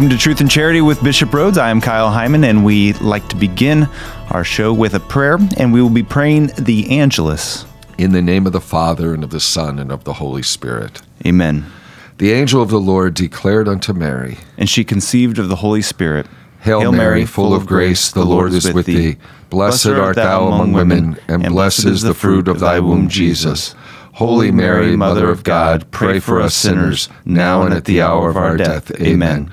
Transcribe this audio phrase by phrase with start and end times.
[0.00, 1.58] Welcome to Truth and Charity with Bishop Rhoades.
[1.58, 3.86] I am Kyle Heimann, and we like to begin
[4.30, 7.66] our show with a prayer, and we will be praying the Angelus.
[7.98, 11.02] In the name of the Father, and of the Son, and of the Holy Spirit.
[11.26, 11.66] Amen.
[12.16, 16.26] The angel of the Lord declared unto Mary, And she conceived of the Holy Spirit.
[16.60, 19.18] Hail, Mary, full of grace, the Lord is with thee.
[19.50, 23.74] Blessed art thou among women, and blessed is the fruit of thy womb, Jesus.
[24.14, 28.38] Holy Mary, Mother of God, pray for us sinners, now and at the hour of
[28.38, 28.98] our death.
[28.98, 29.52] Amen.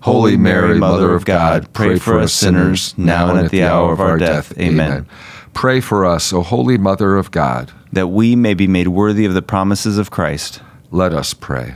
[0.00, 4.00] Holy Mary, Mother of God, pray for us sinners, now and at the hour of
[4.00, 4.56] our death.
[4.58, 5.06] Amen.
[5.54, 7.72] Pray for us, O Holy Mother of God.
[7.92, 10.60] That we may be made worthy of the promises of Christ.
[10.90, 11.74] Let us pray.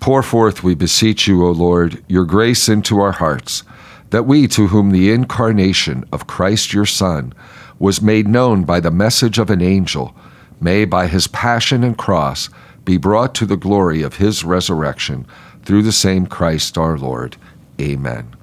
[0.00, 3.62] Pour forth, we beseech you, O Lord, your grace into our hearts,
[4.10, 7.34] that we, to whom the incarnation of Christ your Son
[7.78, 10.14] was made known by the message of an angel,
[10.60, 12.48] may, by his passion and cross,
[12.84, 15.26] be brought to the glory of his resurrection
[15.64, 17.36] through the same Christ our Lord.
[17.80, 18.34] Amen.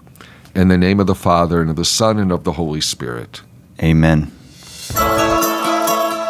[0.55, 3.41] In the name of the Father, and of the Son, and of the Holy Spirit.
[3.81, 4.31] Amen.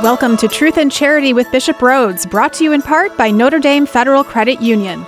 [0.02, 3.60] Welcome to Truth and Charity with Bishop Rhoades, brought to you in part by Notre
[3.60, 5.06] Dame Federal Credit Union.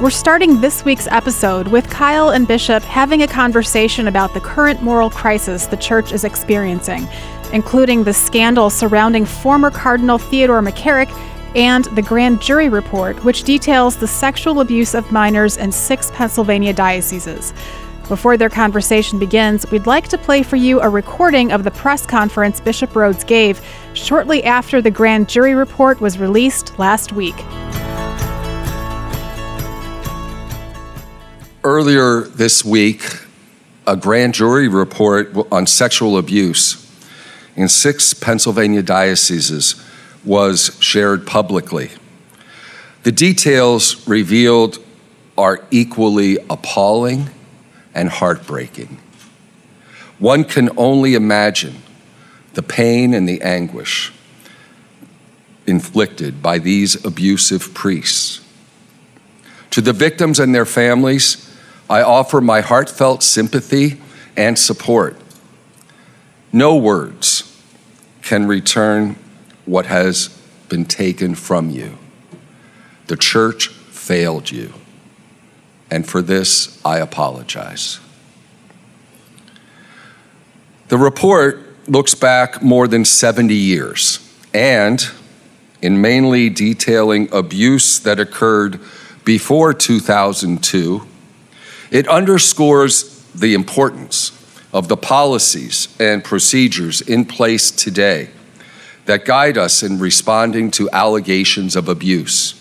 [0.00, 4.82] We're starting this week's episode with Kyle and Bishop having a conversation about the current
[4.82, 7.08] moral crisis the church is experiencing,
[7.54, 11.10] including the scandal surrounding former Cardinal Theodore McCarrick
[11.56, 16.74] and the grand jury report, which details the sexual abuse of minors in six Pennsylvania
[16.74, 17.54] dioceses.
[18.08, 22.06] Before their conversation begins, we'd like to play for you a recording of the press
[22.06, 23.60] conference Bishop Rhoades gave
[23.94, 27.34] shortly after the grand jury report was released last week.
[31.64, 33.02] Earlier this week,
[33.86, 36.82] a grand jury report on sexual abuse
[37.56, 39.82] in six Pennsylvania dioceses
[40.26, 41.90] was shared publicly.
[43.04, 44.78] The details revealed
[45.38, 47.30] are equally appalling
[47.94, 48.98] and heartbreaking.
[50.18, 51.76] One can only imagine
[52.54, 54.12] the pain and the anguish
[55.66, 58.40] inflicted by these abusive priests.
[59.70, 61.54] To the victims and their families,
[61.88, 64.00] I offer my heartfelt sympathy
[64.36, 65.16] and support.
[66.52, 67.42] No words
[68.22, 69.16] can return
[69.66, 70.28] what has
[70.68, 71.98] been taken from you.
[73.08, 74.72] The church failed you,
[75.90, 78.00] and for this I apologize.
[80.88, 84.20] The report looks back more than 70 years
[84.54, 85.08] and,
[85.82, 88.80] in mainly detailing abuse that occurred
[89.24, 91.06] before 2002,
[91.90, 94.32] it underscores the importance
[94.72, 98.30] of the policies and procedures in place today
[99.06, 102.60] that guide us in responding to allegations of abuse.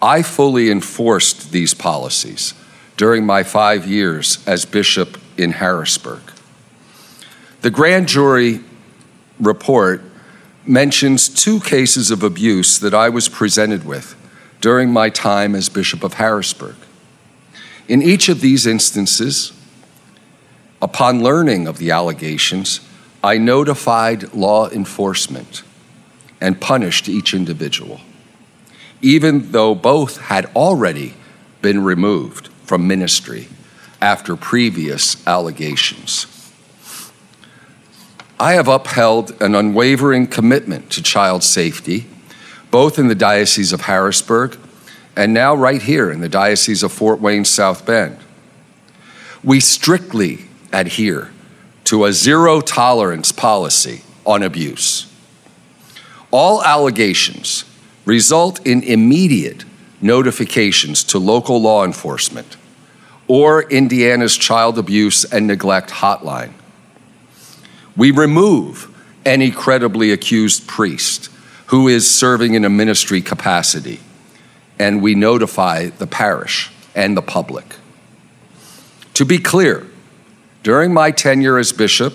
[0.00, 2.54] I fully enforced these policies
[2.96, 6.20] during my five years as bishop in Harrisburg.
[7.62, 8.60] The grand jury
[9.40, 10.02] report
[10.66, 14.14] mentions two cases of abuse that I was presented with
[14.60, 16.76] during my time as Bishop of Harrisburg.
[17.88, 19.52] In each of these instances,
[20.82, 22.80] upon learning of the allegations,
[23.22, 25.62] I notified law enforcement
[26.40, 28.00] and punished each individual,
[29.02, 31.14] even though both had already
[31.62, 33.48] been removed from ministry
[34.00, 36.26] after previous allegations.
[38.38, 42.06] I have upheld an unwavering commitment to child safety,
[42.70, 44.58] both in the Diocese of Harrisburg
[45.16, 48.18] and now right here in the Diocese of Fort Wayne South Bend.
[49.42, 51.30] We strictly adhere
[51.86, 55.12] to a zero tolerance policy on abuse.
[56.30, 57.64] All allegations
[58.04, 59.64] result in immediate
[60.00, 62.56] notifications to local law enforcement
[63.28, 66.52] or Indiana's Child Abuse and Neglect Hotline.
[67.96, 68.92] We remove
[69.24, 71.30] any credibly accused priest
[71.66, 74.00] who is serving in a ministry capacity,
[74.78, 77.76] and we notify the parish and the public.
[79.14, 79.85] To be clear,
[80.66, 82.14] during my tenure as bishop,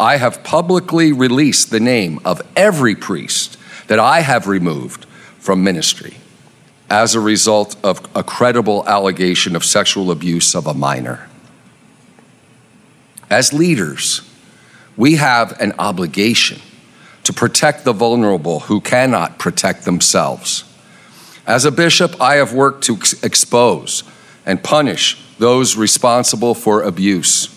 [0.00, 3.56] I have publicly released the name of every priest
[3.86, 5.04] that I have removed
[5.38, 6.16] from ministry.
[6.90, 11.28] as a result of a credible allegation of sexual abuse of a minor.
[13.30, 14.22] As leaders,
[14.96, 16.60] we have an obligation
[17.22, 20.64] to protect the vulnerable who cannot protect themselves.
[21.46, 24.02] As a bishop, I have worked to ex- expose
[24.44, 27.55] and punish those responsible for abuse.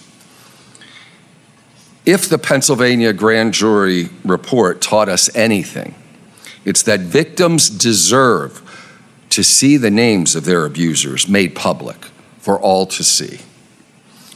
[2.10, 5.94] If the Pennsylvania grand jury report taught us anything,
[6.66, 8.64] it's that victims deserve
[9.30, 12.06] to see the names of their abusers made public
[12.40, 13.42] for all to see,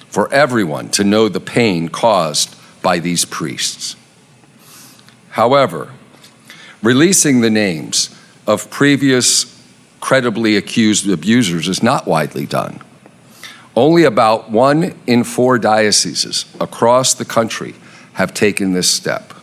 [0.08, 3.96] for everyone to know the pain caused by these priests.
[5.32, 5.94] However,
[6.84, 8.16] releasing the names
[8.46, 9.48] of previous
[10.00, 12.83] credibly accused abusers is not widely done.
[13.76, 17.74] Only about one in four dioceses across the country
[18.14, 19.34] have taken this step.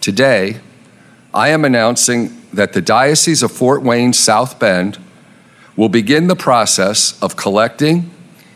[0.00, 0.60] Today,
[1.34, 4.98] I am announcing that the Diocese of Fort Wayne South Bend
[5.76, 8.10] will begin the process of collecting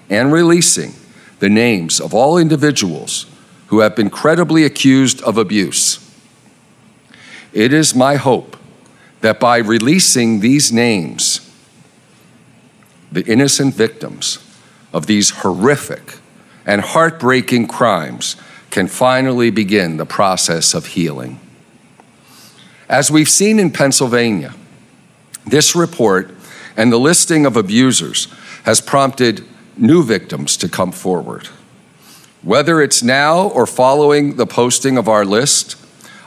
[0.08, 0.94] and releasing
[1.38, 3.26] the names of all individuals
[3.68, 6.00] who have been credibly accused of abuse.
[7.52, 8.56] It is my hope
[9.20, 11.40] that by releasing these names,
[13.12, 14.38] the innocent victims
[14.94, 16.18] of these horrific
[16.64, 18.36] and heartbreaking crimes
[18.70, 21.38] can finally begin the process of healing.
[22.88, 24.54] As we've seen in Pennsylvania,
[25.46, 26.30] this report
[26.76, 28.28] and the listing of abusers
[28.64, 29.44] has prompted
[29.76, 31.48] new victims to come forward.
[32.42, 35.76] Whether it's now or following the posting of our list,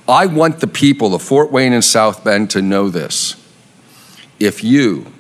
[0.08, 3.36] I want the people of Fort Wayne and South Bend to know this.
[4.40, 5.14] If you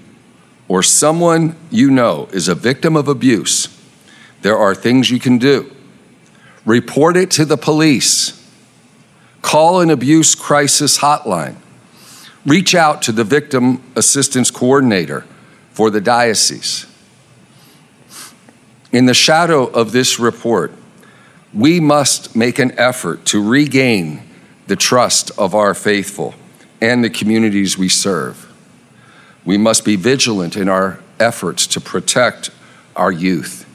[0.67, 3.69] or someone you know is a victim of abuse,
[4.41, 5.71] there are things you can do.
[6.65, 8.33] Report it to the police.
[9.41, 11.55] Call an abuse crisis hotline.
[12.45, 15.25] Reach out to the victim assistance coordinator
[15.71, 16.85] for the diocese.
[18.91, 20.71] In the shadow of this report,
[21.53, 24.21] we must make an effort to regain
[24.67, 26.35] the trust of our faithful
[26.81, 28.46] and the communities we serve.
[29.47, 32.49] We must be vigilant in our efforts to protect
[32.97, 33.65] our youth.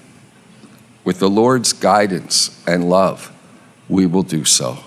[1.03, 3.33] With the Lord's guidance and love,
[3.89, 4.81] we will do so.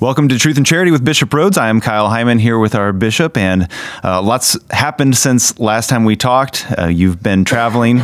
[0.00, 1.58] Welcome to Truth and Charity with Bishop Rhoades.
[1.58, 3.68] I am Kyle Heimann here with our bishop, and
[4.02, 6.64] uh, lots happened since last time we talked.
[6.78, 8.00] Uh, you've been traveling,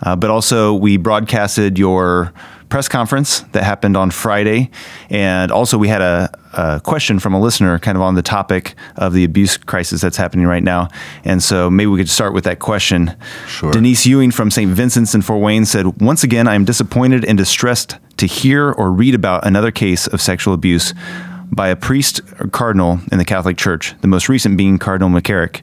[0.00, 2.32] uh, but also we broadcasted your
[2.68, 4.70] press conference that happened on Friday.
[5.10, 8.74] And also, we had a, a, question from a listener kind of on the topic
[8.96, 10.88] of the abuse crisis that's happening right now.
[11.24, 13.16] And so maybe we could start with that question.
[13.46, 13.72] Sure.
[13.72, 14.70] Denise Ewing from St.
[14.70, 18.90] Vincent's in Fort Wayne said, Once again, I am disappointed and distressed to hear or
[18.90, 20.94] read about another case of sexual abuse
[21.50, 25.62] by a priest or cardinal in the Catholic Church, the most recent being Cardinal McCarrick.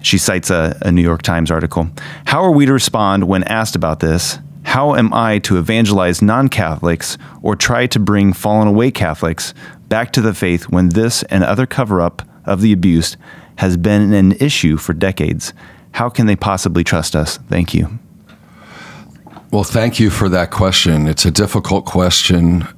[0.00, 1.88] She cites a, a New York Times article.
[2.24, 4.38] How are we to respond when asked about this?
[4.68, 9.54] How am I to evangelize non Catholics or try to bring fallen away Catholics
[9.88, 13.16] back to the faith when this and other cover up of the abuse
[13.56, 15.54] has been an issue for decades?
[15.92, 17.38] How can they possibly trust us?
[17.48, 17.98] Thank you.
[19.50, 21.08] Well, thank you for that question.
[21.08, 22.68] It's a difficult question.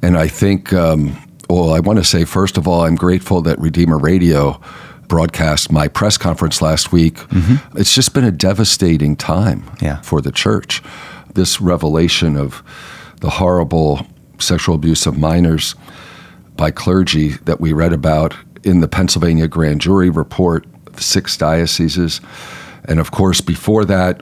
[0.00, 1.18] And I think, um,
[1.50, 4.58] well, I want to say, first of all, I'm grateful that Redeemer Radio
[5.14, 7.14] broadcast my press conference last week.
[7.14, 7.78] Mm-hmm.
[7.78, 10.00] It's just been a devastating time yeah.
[10.00, 10.82] for the church.
[11.34, 12.64] This revelation of
[13.20, 14.08] the horrible
[14.40, 15.76] sexual abuse of minors
[16.56, 20.66] by clergy that we read about in the Pennsylvania grand jury report,
[20.96, 22.20] six dioceses.
[22.86, 24.20] And of course, before that,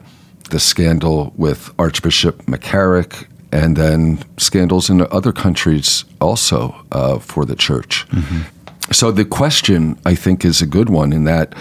[0.51, 7.57] the scandal with Archbishop McCarrick, and then scandals in other countries also uh, for the
[7.57, 8.07] church.
[8.11, 8.43] Mm-hmm.
[8.93, 11.55] So the question, I think, is a good one in that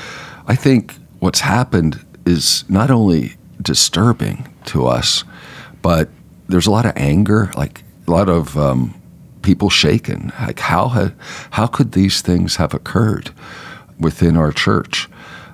[0.47, 5.23] I think what's happened is not only disturbing to us,
[5.81, 6.09] but
[6.50, 9.00] there's a lot of anger, like a lot of um,
[9.41, 10.31] people shaken.
[10.39, 11.13] Like how ha-
[11.51, 13.31] how could these things have occurred
[14.00, 15.09] within our church?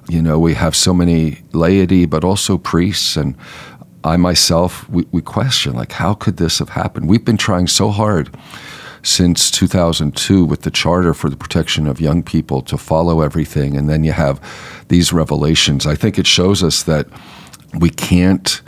[0.10, 3.36] You know, we have so many laity, but also priests, and
[4.03, 7.07] I myself, we, we question like how could this have happened?
[7.07, 8.36] We've been trying so hard
[9.04, 13.75] since 2002 with the Charter for the Protection of Young People to follow everything.
[13.75, 14.42] And then you have
[14.89, 15.86] these revelations.
[15.86, 17.08] I think it shows us that
[17.80, 18.62] we can't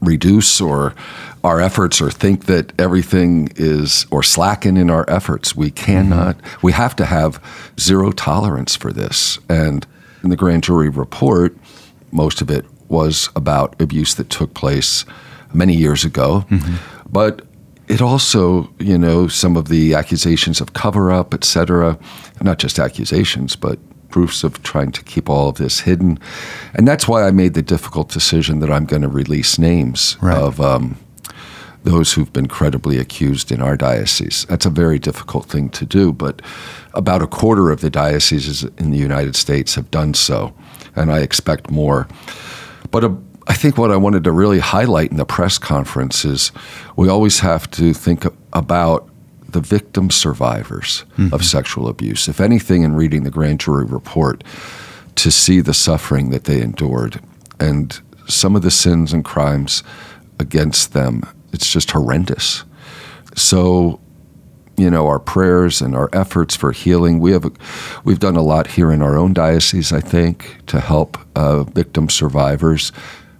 [0.00, 0.94] reduce or
[1.42, 5.54] our efforts or think that everything is or slacken in our efforts.
[5.54, 6.66] We cannot, mm-hmm.
[6.66, 7.42] we have to have
[7.78, 9.38] zero tolerance for this.
[9.48, 9.86] And
[10.22, 11.56] in the grand jury report,
[12.10, 15.04] most of it was about abuse that took place
[15.52, 16.44] many years ago.
[16.50, 16.76] Mm-hmm.
[17.10, 17.45] But
[17.88, 21.98] it also, you know, some of the accusations of cover up, et cetera,
[22.40, 23.78] not just accusations, but
[24.08, 26.18] proofs of trying to keep all of this hidden.
[26.74, 30.38] And that's why I made the difficult decision that I'm going to release names right.
[30.38, 30.96] of um,
[31.84, 34.46] those who've been credibly accused in our diocese.
[34.48, 36.42] That's a very difficult thing to do, but
[36.94, 40.52] about a quarter of the dioceses in the United States have done so,
[40.96, 42.08] and I expect more.
[42.90, 43.16] But a,
[43.48, 46.50] I think what I wanted to really highlight in the press conference is
[46.96, 49.08] we always have to think about
[49.48, 51.32] the victim survivors mm-hmm.
[51.32, 52.28] of sexual abuse.
[52.28, 54.42] If anything, in reading the grand jury report,
[55.14, 57.20] to see the suffering that they endured
[57.58, 57.98] and
[58.28, 59.82] some of the sins and crimes
[60.38, 61.22] against them,
[61.52, 62.64] it's just horrendous.
[63.34, 64.00] So,
[64.76, 67.52] you know, our prayers and our efforts for healing, we have, a,
[68.04, 72.10] we've done a lot here in our own diocese, I think, to help uh, victim
[72.10, 72.92] survivors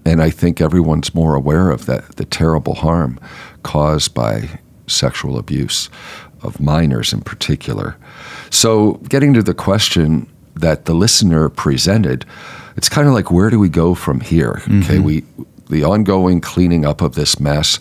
[0.06, 3.18] and I think everyone's more aware of that, the terrible harm
[3.64, 5.90] caused by sexual abuse
[6.42, 7.96] of minors in particular.
[8.50, 12.24] So, getting to the question that the listener presented,
[12.76, 14.62] it's kind of like where do we go from here?
[14.62, 14.82] Mm-hmm.
[14.82, 15.24] Okay, we
[15.68, 17.80] the ongoing cleaning up of this mess,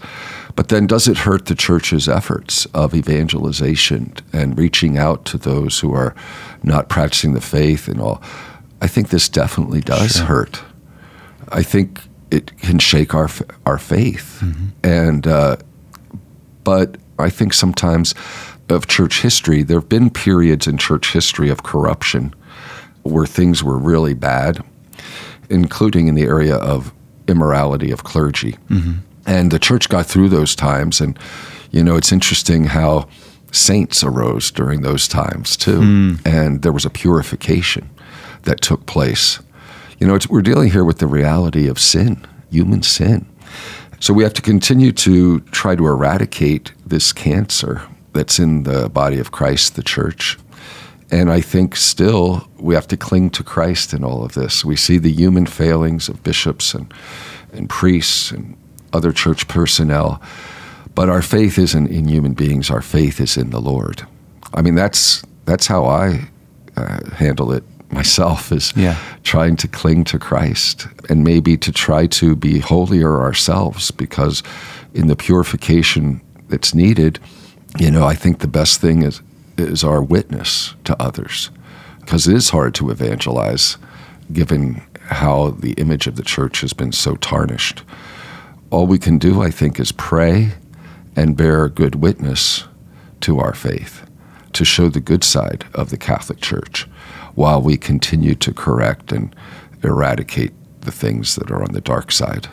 [0.55, 5.79] but then does it hurt the church's efforts of evangelization and reaching out to those
[5.81, 6.15] who are
[6.63, 8.19] not practicing the faith and all?
[8.81, 10.25] I think this definitely does sure.
[10.25, 10.63] hurt.
[11.49, 12.01] I think
[12.31, 13.29] it can shake our
[13.65, 14.65] our faith, mm-hmm.
[14.83, 15.57] and uh,
[16.63, 18.13] but I think sometimes
[18.69, 22.33] of church history there have been periods in church history of corruption
[23.03, 24.63] where things were really bad,
[25.49, 26.91] including in the area of
[27.27, 28.93] immorality of clergy, mm-hmm.
[29.25, 31.17] and the church got through those times, and
[31.71, 33.07] you know it's interesting how
[33.51, 36.25] saints arose during those times too, mm.
[36.25, 37.89] and there was a purification
[38.43, 39.39] that took place
[39.99, 43.27] you know, we're dealing here with the reality of sin, human sin.
[43.99, 47.81] So we have to continue to try to eradicate this cancer
[48.13, 50.37] that's in the body of Christ, the church.
[51.11, 54.65] And I think still we have to cling to Christ in all of this.
[54.65, 56.93] We see the human failings of bishops and,
[57.53, 58.57] and priests and
[58.91, 60.21] other church personnel,
[60.93, 64.05] but our faith isn't in human beings, our faith is in the Lord.
[64.53, 66.29] I mean, that's, that's how I
[66.77, 67.63] uh, handle it
[67.95, 68.97] myself is yeah.
[69.23, 74.43] trying to cling to Christ and maybe to try to be holier ourselves because
[74.93, 77.19] in the purification that's needed,
[77.79, 79.21] you know, I think the best thing is
[79.57, 81.49] is our witness to others
[82.01, 83.77] because it is hard to evangelize
[84.33, 87.83] given how the image of the church has been so tarnished.
[88.69, 90.51] All we can do, I think, is pray
[91.15, 92.65] and bear good witness
[93.21, 94.05] to our faith,
[94.53, 96.87] to show the good side of the Catholic Church
[97.35, 99.35] while we continue to correct and
[99.83, 102.47] eradicate the things that are on the dark side.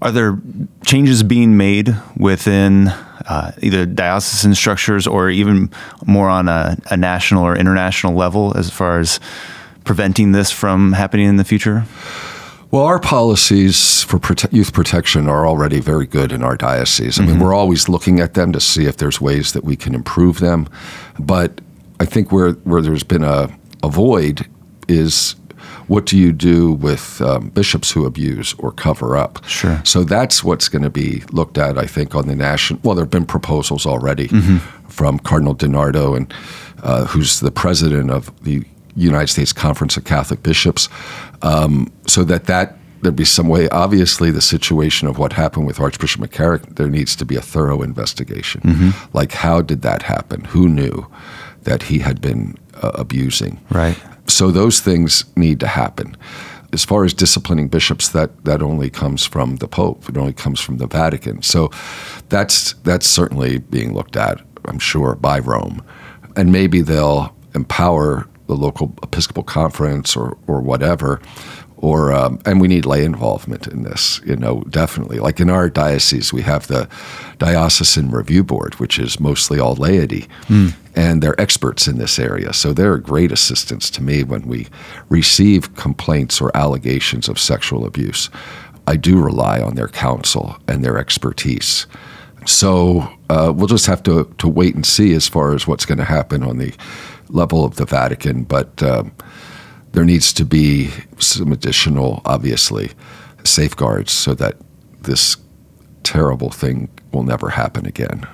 [0.00, 0.38] Are there
[0.84, 5.70] changes being made within uh, either diocesan structures or even
[6.06, 9.20] more on a, a, national or international level as far as
[9.84, 11.84] preventing this from happening in the future?
[12.72, 17.20] Well, our policies for prote- youth protection are already very good in our diocese.
[17.20, 17.42] I mean, mm-hmm.
[17.42, 20.68] we're always looking at them to see if there's ways that we can improve them.
[21.18, 21.60] But
[22.00, 24.46] I think where, where there's been a, avoid
[24.88, 25.36] is
[25.86, 29.44] what do you do with um, bishops who abuse or cover up?
[29.44, 29.80] Sure.
[29.84, 32.80] So that's what's going to be looked at, I think, on the national.
[32.82, 34.56] Well, there have been proposals already mm-hmm.
[34.88, 36.32] from Cardinal DiNardo, and
[36.82, 38.64] uh, who's the president of the
[38.96, 40.88] United States Conference of Catholic Bishops,
[41.42, 43.68] um, so that that there'd be some way.
[43.70, 47.82] Obviously, the situation of what happened with Archbishop McCarrick, there needs to be a thorough
[47.82, 48.60] investigation.
[48.62, 49.16] Mm-hmm.
[49.16, 50.44] Like, how did that happen?
[50.44, 51.06] Who knew
[51.62, 53.60] that he had been uh, abusing.
[53.70, 53.96] Right.
[54.26, 56.16] So those things need to happen.
[56.72, 60.08] As far as disciplining bishops, that that only comes from the Pope.
[60.08, 61.42] It only comes from the Vatican.
[61.42, 61.70] So
[62.30, 64.40] that's that's certainly being looked at.
[64.64, 65.82] I'm sure by Rome,
[66.36, 71.20] and maybe they'll empower the local Episcopal conference or or whatever
[71.82, 75.18] or um, and we need lay involvement in this you know definitely.
[75.18, 76.88] Like in our diocese we have the
[77.38, 80.72] diocesan review board which is mostly all laity mm.
[80.94, 82.52] and they're experts in this area.
[82.54, 84.68] So they're a great assistance to me when we
[85.10, 88.30] receive complaints or allegations of sexual abuse.
[88.86, 91.86] I do rely on their counsel and their expertise.
[92.46, 95.98] So uh, we'll just have to, to wait and see as far as what's going
[95.98, 96.74] to happen on the
[97.28, 99.10] level of the vatican but um,
[99.92, 102.90] there needs to be some additional, obviously,
[103.44, 104.56] safeguards so that
[105.00, 105.36] this
[106.02, 108.26] terrible thing will never happen again.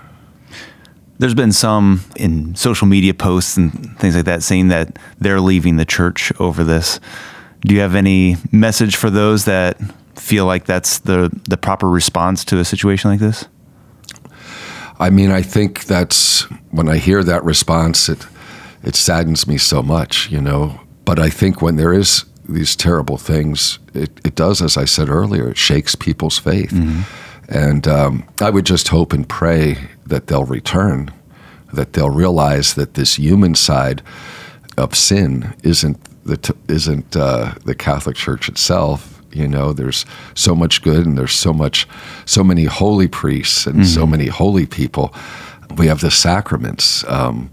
[1.18, 5.76] There's been some in social media posts and things like that saying that they're leaving
[5.76, 7.00] the church over this.
[7.62, 9.80] Do you have any message for those that
[10.14, 13.46] feel like that's the, the proper response to a situation like this?
[15.00, 18.26] I mean, I think that's when I hear that response, it
[18.82, 20.80] it saddens me so much, you know.
[21.08, 25.08] But I think when there is these terrible things, it, it does, as I said
[25.08, 26.70] earlier, it shakes people's faith.
[26.70, 27.00] Mm-hmm.
[27.48, 31.10] And um, I would just hope and pray that they'll return,
[31.72, 34.02] that they'll realize that this human side
[34.76, 39.22] of sin isn't the t- isn't uh, the Catholic Church itself.
[39.32, 41.88] You know, there's so much good, and there's so much,
[42.26, 43.84] so many holy priests and mm-hmm.
[43.84, 45.14] so many holy people.
[45.78, 47.02] We have the sacraments.
[47.04, 47.50] Um,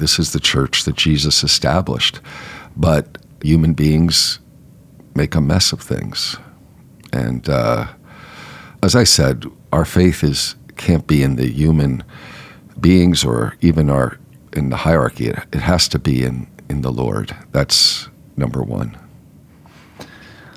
[0.00, 2.20] this is the church that Jesus established,
[2.76, 4.38] but human beings
[5.14, 6.36] make a mess of things,
[7.12, 7.86] and uh,
[8.82, 12.02] as I said, our faith is can't be in the human
[12.80, 14.18] beings or even our
[14.52, 15.28] in the hierarchy.
[15.28, 17.36] It, it has to be in in the Lord.
[17.52, 18.96] That's number one.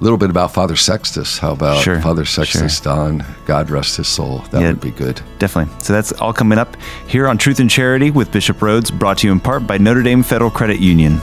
[0.00, 1.38] little bit about Father Sextus.
[1.38, 2.94] How about sure, Father Sextus sure.
[2.94, 3.24] Don?
[3.46, 4.38] God rest his soul.
[4.50, 5.20] That yeah, would be good.
[5.38, 5.74] Definitely.
[5.82, 6.76] So that's all coming up
[7.06, 10.02] here on Truth and Charity with Bishop Rhoades, brought to you in part by Notre
[10.02, 11.20] Dame Federal Credit Union.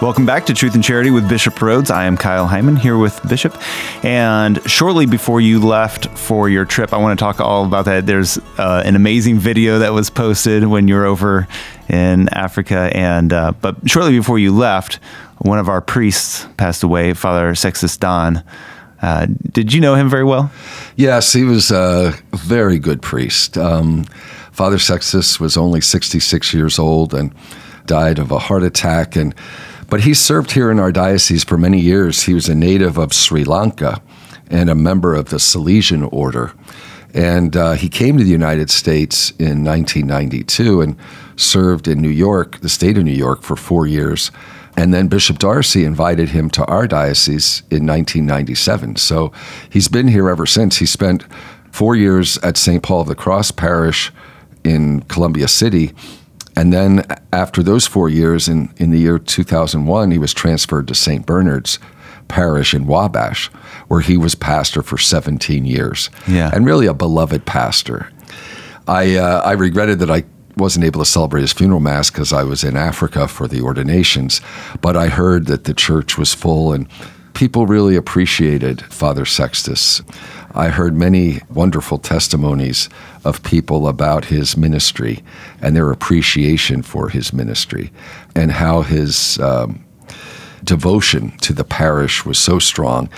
[0.00, 1.90] Welcome back to Truth and Charity with Bishop Rhoades.
[1.90, 3.54] I am Kyle Heimann here with Bishop.
[4.02, 8.06] And shortly before you left for your trip, I want to talk all about that.
[8.06, 11.46] There's uh, an amazing video that was posted when you were over
[11.90, 12.90] in Africa.
[12.94, 15.00] And uh, but shortly before you left,
[15.36, 18.42] one of our priests passed away, Father Sextus Don.
[19.02, 20.50] Uh, did you know him very well?
[20.96, 23.58] Yes, he was a very good priest.
[23.58, 24.04] Um,
[24.50, 27.34] Father Sextus was only 66 years old and
[27.84, 29.14] died of a heart attack.
[29.14, 29.34] And
[29.90, 32.22] but he served here in our diocese for many years.
[32.22, 34.00] He was a native of Sri Lanka
[34.48, 36.52] and a member of the Salesian order.
[37.12, 40.96] And uh, he came to the United States in 1992 and
[41.34, 44.30] served in New York, the state of New York, for four years.
[44.76, 48.94] And then Bishop D'Arcy invited him to our diocese in 1997.
[48.96, 49.32] So
[49.68, 50.76] he's been here ever since.
[50.76, 51.24] He spent
[51.72, 52.82] four years at St.
[52.82, 54.12] Paul of the Cross Parish
[54.62, 55.92] in Columbia City
[56.60, 60.94] and then after those four years, in, in the year 2001, he was transferred to
[60.94, 61.24] St.
[61.24, 61.78] Bernard's
[62.28, 63.46] Parish in Wabash,
[63.88, 66.10] where he was pastor for 17 years.
[66.28, 66.50] Yeah.
[66.52, 68.12] And really a beloved pastor.
[68.86, 70.24] I, uh, I regretted that I
[70.58, 74.42] wasn't able to celebrate his funeral mass because I was in Africa for the ordinations,
[74.82, 76.86] but I heard that the church was full and
[77.34, 80.02] people really appreciated Father Sextus.
[80.54, 82.88] I heard many wonderful testimonies
[83.24, 85.22] of people about his ministry
[85.60, 87.92] and their appreciation for his ministry
[88.34, 89.84] and how his um,
[90.64, 93.08] devotion to the parish was so strong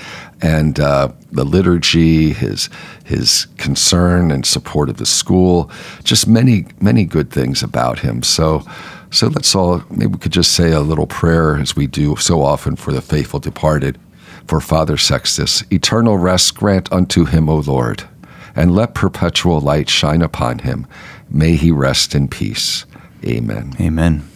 [0.43, 2.69] and uh, the liturgy, his
[3.05, 5.71] his concern and support of the school,
[6.03, 8.23] just many many good things about him.
[8.23, 8.65] So.
[9.15, 12.41] So let's all maybe we could just say a little prayer as we do so
[12.41, 13.99] often for the faithful departed
[14.47, 18.05] for Father Sextus, eternal rest grant unto him, O Lord,
[18.55, 20.87] and let perpetual light shine upon him.
[21.31, 22.85] May he rest in peace.
[23.25, 23.75] Amen.
[23.81, 24.29] Amen.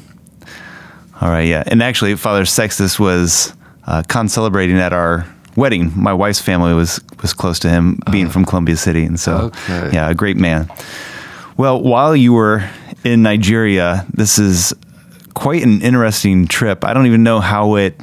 [1.21, 1.65] All right, yeah.
[1.67, 3.55] And actually, Father Sextus was
[3.87, 5.93] uh, concelebrating at our wedding.
[5.97, 9.51] My wife's family was was close to him, being uh, from Columbia City, and so
[9.69, 9.91] okay.
[9.93, 10.71] yeah, a great man.
[11.57, 12.69] Well, while you were
[13.05, 14.75] in Nigeria, this is
[15.35, 16.85] quite an interesting trip.
[16.85, 17.99] I don't even know how it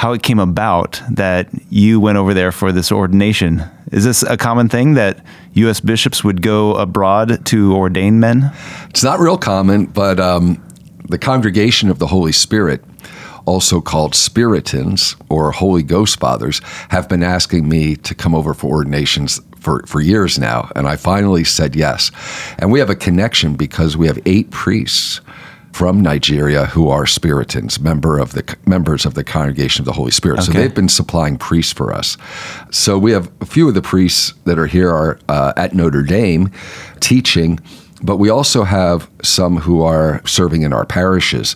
[0.00, 3.62] how it came about that you went over there for this ordination.
[3.92, 5.80] Is this a common thing that U.S.
[5.80, 8.50] bishops would go abroad to ordain men?
[8.88, 10.66] It's not real common, but um,
[11.10, 12.82] the Congregation of the Holy Spirit,
[13.44, 18.68] also called Spiritans or Holy Ghost Fathers, have been asking me to come over for
[18.68, 22.10] ordinations for, for years now, and I finally said yes.
[22.58, 25.20] And we have a connection because we have eight priests
[25.72, 30.10] from Nigeria who are Spiritans, member of the members of the Congregation of the Holy
[30.10, 30.40] Spirit.
[30.40, 30.46] Okay.
[30.46, 32.16] So they've been supplying priests for us.
[32.70, 36.02] So we have a few of the priests that are here are uh, at Notre
[36.02, 36.50] Dame
[37.00, 37.60] teaching,
[38.02, 41.54] but we also have some who are serving in our parishes.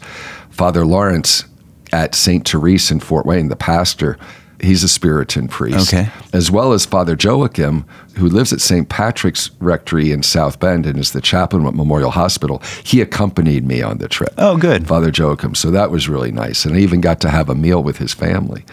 [0.51, 1.45] Father Lawrence
[1.93, 2.49] at St.
[2.49, 4.19] Therese in Fort Wayne, the pastor,
[4.61, 5.93] He's a Spiritan priest.
[5.93, 6.09] Okay.
[6.33, 7.85] As well as Father Joachim,
[8.17, 8.89] who lives at St.
[8.89, 12.63] Patrick's Rectory in South Bend and is the chaplain at Memorial Hospital.
[12.85, 14.33] He accompanied me on the trip.
[14.39, 14.87] Oh, good.
[14.87, 15.55] Father Joachim.
[15.55, 16.65] So that was really nice.
[16.65, 18.65] And I even got to have a meal with his family.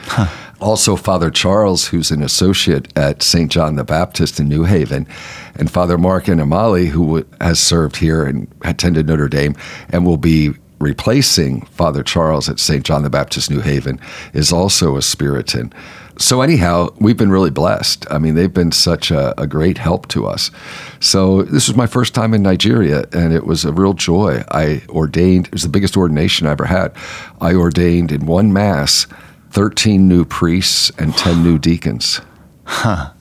[0.60, 3.52] Also, Father Charles, who's an associate at St.
[3.52, 5.08] John the Baptist in New Haven,
[5.56, 9.56] and Father Mark and Amali, who has served here and attended Notre Dame
[9.90, 12.84] and will be replacing Father Charles at St.
[12.84, 14.00] John the Baptist, New Haven,
[14.34, 15.72] is also a Spiritan.
[16.18, 18.06] So, anyhow, we've been really blessed.
[18.12, 20.52] I mean, they've been such a, a, great help to us.
[21.00, 24.44] So, this was my first time in Nigeria, and it was a real joy.
[24.52, 26.94] I ordained, it was the biggest ordination I ever had.
[27.40, 29.08] I ordained in one Mass
[29.52, 32.22] 13 new priests and 10 new deacons.
[32.66, 33.12] Huh.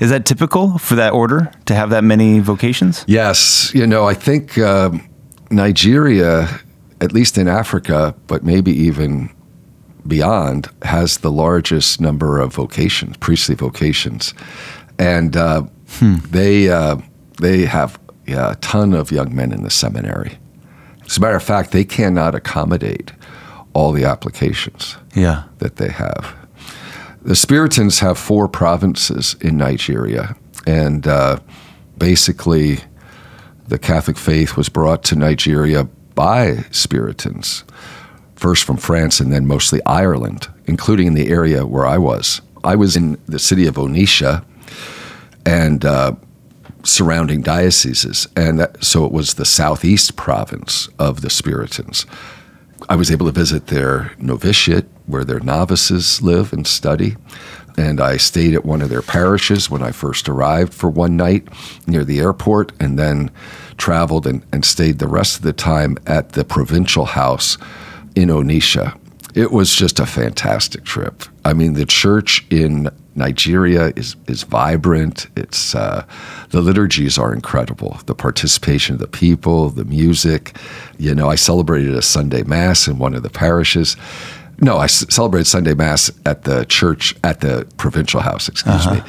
[0.00, 3.04] Is that typical for that order to have that many vocations?
[3.06, 3.72] Yes.
[3.74, 4.90] You know, I think uh,
[5.50, 6.48] Nigeria
[7.00, 9.30] at least in Africa, but maybe even
[10.06, 14.34] beyond, has the largest number of vocations, priestly vocations,
[14.98, 15.62] and uh,
[15.98, 16.16] hmm.
[16.30, 16.96] they uh,
[17.40, 20.38] they have yeah, a ton of young men in the seminary.
[21.06, 23.12] As a matter of fact, they cannot accommodate
[23.72, 25.44] all the applications yeah.
[25.58, 26.34] that they have.
[27.22, 31.38] The Spiritans have four provinces in Nigeria, and uh,
[31.96, 32.80] basically,
[33.66, 37.62] the Catholic faith was brought to Nigeria by Spiritans,
[38.34, 42.40] first from France and then mostly Ireland, including in the area where I was.
[42.64, 44.44] I was in the city of Onitsha
[45.46, 46.14] and uh,
[46.82, 52.04] surrounding dioceses, and that, so it was the southeast province of the Spiritans.
[52.88, 57.16] I was able to visit their novitiate, where their novices live and study.
[57.76, 61.46] And I stayed at one of their parishes when I first arrived for one night
[61.86, 63.30] near the airport, and then
[63.78, 67.56] traveled and, and stayed the rest of the time at the provincial house
[68.14, 68.98] in Onitsha.
[69.34, 71.22] It was just a fantastic trip.
[71.44, 75.26] I mean, the church in Nigeria is is vibrant.
[75.36, 76.04] It's uh,
[76.50, 77.98] the liturgies are incredible.
[78.06, 80.56] The participation of the people, the music.
[80.98, 83.96] You know, I celebrated a Sunday mass in one of the parishes.
[84.60, 88.48] No, I c- celebrated Sunday mass at the church at the provincial house.
[88.48, 88.94] Excuse uh-huh.
[88.96, 89.02] me.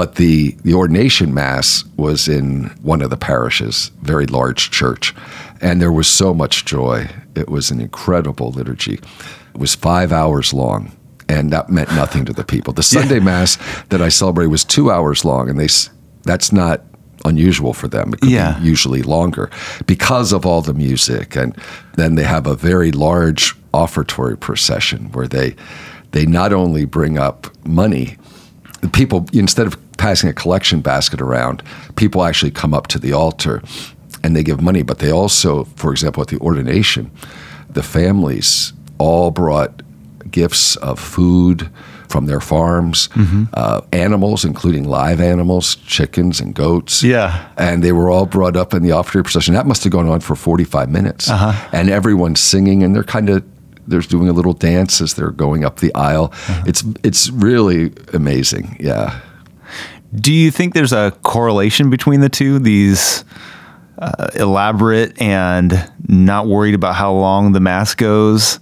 [0.00, 5.14] But the, the ordination mass was in one of the parishes, very large church,
[5.60, 7.10] and there was so much joy.
[7.34, 8.94] It was an incredible liturgy.
[8.94, 10.96] It was five hours long,
[11.28, 12.72] and that meant nothing to the people.
[12.72, 13.24] The Sunday yeah.
[13.24, 13.58] mass
[13.90, 15.68] that I celebrated was two hours long, and they
[16.22, 16.80] that's not
[17.26, 18.14] unusual for them.
[18.14, 18.58] It could yeah.
[18.58, 19.50] be usually longer
[19.84, 21.54] because of all the music, and
[21.96, 25.56] then they have a very large offertory procession where they
[26.12, 28.16] they not only bring up money
[28.80, 31.62] the people instead of passing a collection basket around,
[31.96, 33.62] people actually come up to the altar
[34.24, 34.82] and they give money.
[34.82, 37.10] But they also, for example, at the ordination,
[37.68, 39.82] the families all brought
[40.30, 41.68] gifts of food
[42.08, 43.44] from their farms, mm-hmm.
[43.54, 47.02] uh, animals, including live animals, chickens and goats.
[47.02, 47.48] Yeah.
[47.56, 49.54] And they were all brought up in the offertory procession.
[49.54, 51.30] That must have gone on for 45 minutes.
[51.30, 51.68] Uh-huh.
[51.72, 53.44] And everyone's singing, and they're kind of
[53.86, 56.30] they're doing a little dance as they're going up the aisle.
[56.32, 56.64] Uh-huh.
[56.66, 58.76] It's it's really amazing.
[58.80, 59.20] Yeah.
[60.14, 62.58] Do you think there's a correlation between the two?
[62.58, 63.24] These
[63.98, 68.58] uh, elaborate and not worried about how long the mass goes,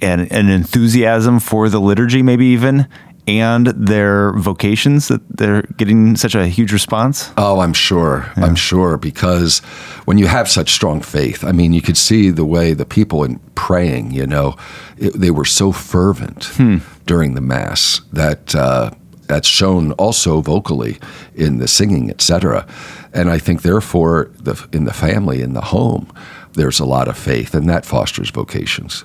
[0.00, 2.88] and an enthusiasm for the liturgy, maybe even,
[3.28, 7.30] and their vocations that they're getting such a huge response?
[7.36, 8.30] Oh, I'm sure.
[8.36, 8.44] Yeah.
[8.44, 9.60] I'm sure because
[10.06, 13.22] when you have such strong faith, I mean, you could see the way the people
[13.22, 14.56] in praying, you know,
[14.98, 16.78] it, they were so fervent hmm.
[17.06, 18.90] during the mass that uh,
[19.32, 20.98] that's shown also vocally
[21.34, 22.66] in the singing, etc.
[23.12, 26.12] And I think therefore, the, in the family, in the home,
[26.52, 29.04] there's a lot of faith, and that fosters vocations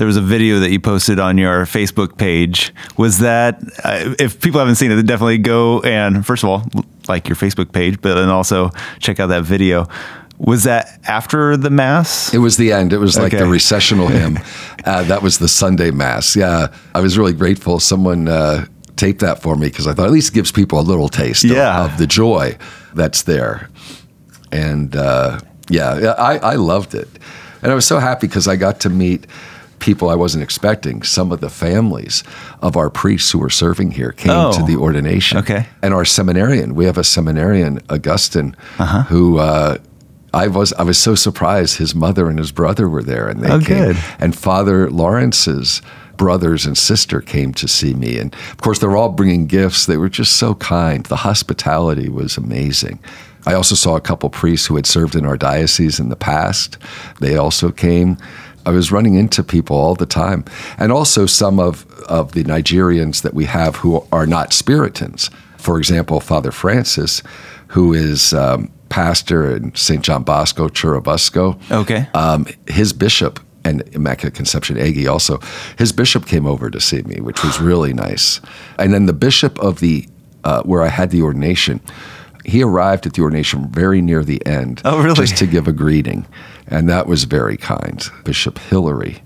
[0.00, 2.72] there was a video that you posted on your Facebook page.
[2.96, 6.64] Was that uh, if people haven't seen it, definitely go and first of all
[7.06, 9.86] like your Facebook page, but then also check out that video.
[10.38, 12.32] Was that after the mass?
[12.32, 12.94] It was the end.
[12.94, 13.44] It was like okay.
[13.44, 14.38] the recessional hymn.
[14.86, 16.34] Uh, that was the Sunday mass.
[16.34, 17.80] Yeah, I was really grateful.
[17.80, 18.64] Someone uh,
[19.00, 21.44] taped that for me because I thought at least it gives people a little taste
[21.44, 21.84] yeah.
[21.84, 22.56] of, of, the joy
[22.94, 23.70] that's there.
[24.52, 27.08] And uh, yeah, I, I loved it,
[27.62, 29.26] and I was so happy because I got to meet
[29.78, 31.02] people I wasn't expecting.
[31.02, 32.22] Some of the families
[32.60, 35.38] of our priests who were serving here came oh, to the ordination.
[35.38, 35.66] Okay.
[35.82, 39.04] And our seminarian, we have a seminarian, Augustine, uh-huh.
[39.04, 39.78] who uh,
[40.32, 43.50] I was I was so surprised his mother and his brother were there and they
[43.50, 43.92] oh, came.
[43.92, 43.96] Good.
[44.18, 45.82] And Father Lawrence's
[46.20, 48.18] brothers and sister came to see me.
[48.18, 49.86] And of course, they're all bringing gifts.
[49.86, 51.06] They were just so kind.
[51.06, 52.98] The hospitality was amazing.
[53.46, 56.76] I also saw a couple priests who had served in our diocese in the past.
[57.20, 58.18] They also came.
[58.66, 60.44] I was running into people all the time,
[60.76, 65.32] and also some of of the Nigerians that we have who are not Spiritans.
[65.56, 67.22] For example, Father Francis,
[67.68, 70.04] who is um, pastor in St.
[70.04, 71.58] John Bosco, Churubusco.
[71.70, 72.08] Okay.
[72.12, 75.38] Um, his bishop and Immaculate Conception Aggie also,
[75.78, 78.40] his bishop came over to see me, which was really nice.
[78.78, 80.08] And then the bishop of the
[80.44, 81.80] uh, where I had the ordination,
[82.44, 84.80] he arrived at the ordination very near the end.
[84.84, 85.26] Oh, really?
[85.26, 86.26] Just to give a greeting,
[86.66, 88.02] and that was very kind.
[88.24, 89.22] Bishop Hilary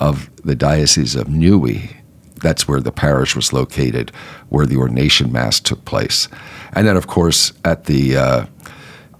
[0.00, 1.96] of the Diocese of Nnewi.
[2.36, 4.10] That's where the parish was located,
[4.48, 6.26] where the ordination mass took place.
[6.72, 8.46] And then, of course, at the uh,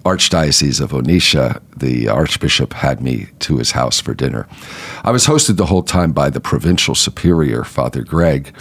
[0.05, 4.47] Archdiocese of Onitsha, the Archbishop had me to his house for dinner.
[5.05, 8.55] I was hosted the whole time by the provincial superior, Father Greg,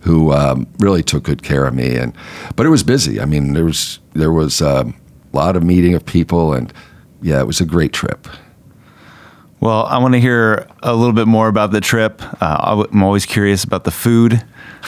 [0.00, 1.96] who um, really took good care of me.
[1.96, 2.14] And
[2.54, 3.20] but it was busy.
[3.20, 4.94] I mean, there was there was um,
[5.32, 6.72] a lot of meeting of people, and
[7.20, 8.26] yeah, it was a great trip.
[9.66, 12.22] Well, I want to hear a little bit more about the trip.
[12.40, 14.40] Uh, I'm always curious about the food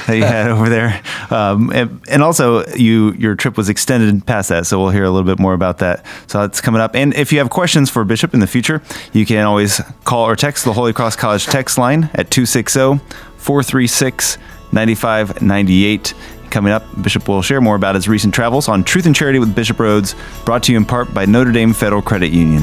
[0.06, 4.50] that you had over there, um, and, and, also you your trip was extended past
[4.50, 6.06] that, so we'll hear a little bit more about that.
[6.28, 6.94] So that's coming up.
[6.94, 8.80] And if you have questions for Bishop in the future,
[9.12, 13.04] you can always call or text the Holy Cross College text line at 260
[13.38, 14.38] 436
[14.70, 16.14] 9598.
[16.50, 19.56] Coming up, Bishop will share more about his recent travels on Truth and Charity with
[19.56, 20.14] Bishop Rhoades,
[20.44, 22.62] brought to you in part by Notre Dame Federal Credit Union.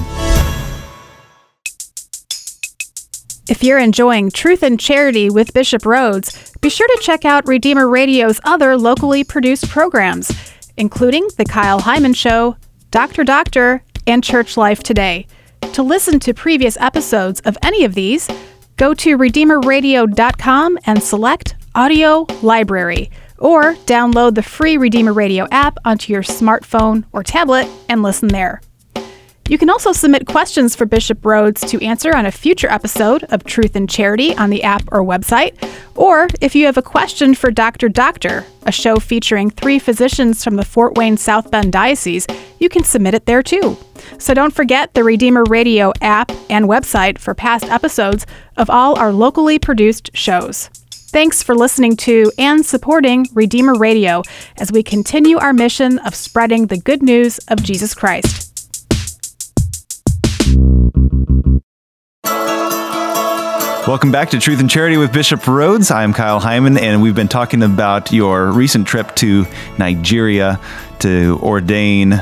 [3.48, 7.88] If you're enjoying Truth and Charity with Bishop Rhoades, be sure to check out Redeemer
[7.88, 10.32] Radio's other locally produced programs,
[10.78, 12.58] including The Kyle Heimann Show,
[12.90, 13.24] Dr.
[13.24, 15.28] Doctor, and Church Life Today.
[15.74, 18.28] To listen to previous episodes of any of these,
[18.78, 26.12] go to RedeemerRadio.com and select Audio Library, or download the free Redeemer Radio app onto
[26.12, 28.60] your smartphone or tablet and listen there.
[29.48, 33.44] You can also submit questions for Bishop Rhoades to answer on a future episode of
[33.44, 35.54] Truth and Charity on the app or website.
[35.94, 37.88] Or if you have a question for Dr.
[37.88, 42.26] Doctor, a show featuring three physicians from the Fort Wayne South Bend Diocese,
[42.58, 43.78] you can submit it there too.
[44.18, 48.26] So don't forget the Redeemer Radio app and website for past episodes
[48.58, 50.70] of all our locally produced shows.
[50.90, 54.24] Thanks for listening to and supporting Redeemer Radio
[54.58, 58.55] as we continue our mission of spreading the good news of Jesus Christ.
[63.88, 65.94] Welcome back to Truth and Charity with Bishop Rhoades.
[65.94, 69.46] I'm Kyle Heimann, and we've been talking about your recent trip to
[69.78, 70.60] Nigeria
[71.00, 72.14] to ordain.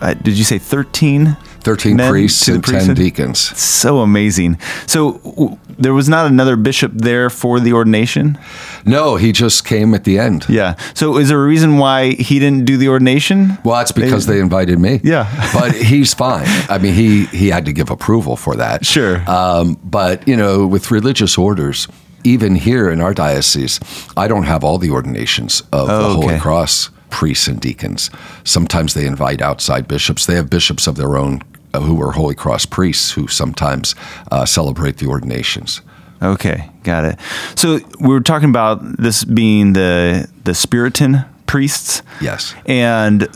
[0.00, 1.36] Uh, did you say 13?
[1.62, 3.38] 13 priests and 10 deacons.
[3.58, 4.58] So amazing.
[4.86, 8.38] So w- there was not another bishop there for the ordination?
[8.84, 10.46] No, he just came at the end.
[10.48, 10.76] Yeah.
[10.94, 13.58] So is there a reason why he didn't do the ordination?
[13.64, 15.00] Well, that's because they, they invited me.
[15.02, 15.28] Yeah.
[15.54, 16.46] but he's fine.
[16.68, 18.84] I mean, he, he had to give approval for that.
[18.84, 19.28] Sure.
[19.30, 21.88] Um, but, you know, with religious orders,
[22.24, 23.80] even here in our diocese,
[24.16, 26.38] I don't have all the ordinations of oh, the Holy okay.
[26.38, 28.10] Cross priests and deacons.
[28.44, 30.26] Sometimes they invite outside bishops.
[30.26, 31.42] They have bishops of their own
[31.74, 33.94] who are Holy Cross priests who sometimes
[34.30, 35.80] uh, celebrate the ordinations.
[36.22, 37.18] Okay, got it.
[37.56, 42.02] So we were talking about this being the the Spiritan priests.
[42.20, 43.28] Yes, and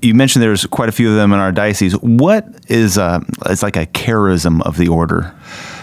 [0.00, 1.94] you mentioned there's quite a few of them in our diocese.
[1.94, 5.34] What is uh, it's like a charism of the order?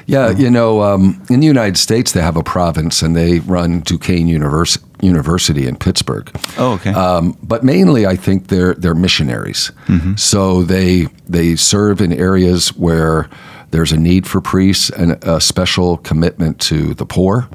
[0.08, 3.82] Yeah, you know, um, in the United States, they have a province and they run
[3.82, 4.84] Duquesne University.
[5.02, 6.30] University in Pittsburgh.
[6.58, 6.92] Oh, okay.
[6.92, 9.72] Um, but mainly, I think they're they're missionaries.
[9.88, 10.16] Mm-hmm.
[10.16, 13.30] So they they serve in areas where
[13.72, 17.50] there's a need for priests and a special commitment to the poor.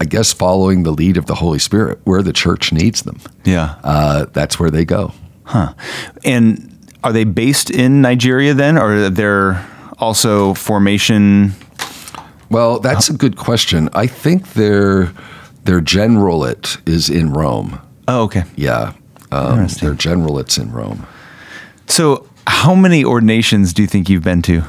[0.00, 3.20] I guess following the lead of the Holy Spirit, where the church needs them.
[3.44, 5.12] Yeah, uh, that's where they go.
[5.44, 5.74] Huh?
[6.24, 9.66] And are they based in Nigeria then, or they're
[9.98, 11.52] also formation?
[12.50, 13.88] Well, that's a good question.
[13.92, 15.12] I think they're
[15.70, 17.80] their generalate is in Rome.
[18.08, 18.42] Oh, okay.
[18.56, 18.94] Yeah.
[19.30, 21.06] Um, their generalate's in Rome.
[21.86, 24.64] So, how many ordinations do you think you've been to?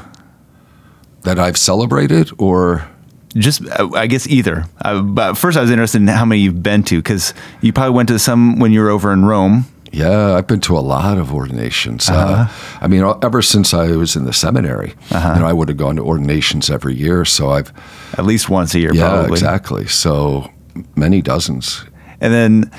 [1.22, 2.88] That I've celebrated, or
[3.34, 4.66] just uh, I guess either.
[4.80, 7.96] Uh, but first, I was interested in how many you've been to because you probably
[7.96, 9.64] went to some when you were over in Rome.
[9.90, 12.08] Yeah, I've been to a lot of ordinations.
[12.08, 12.42] Uh, uh-huh.
[12.44, 15.32] Uh, I mean, ever since I was in the seminary, uh-huh.
[15.34, 17.24] you know, I would have gone to ordinations every year.
[17.24, 17.72] So I've
[18.16, 18.94] at least once a year.
[18.94, 19.32] Yeah, probably.
[19.32, 19.86] exactly.
[19.88, 20.51] So
[20.96, 21.84] many dozens.
[22.20, 22.70] And then,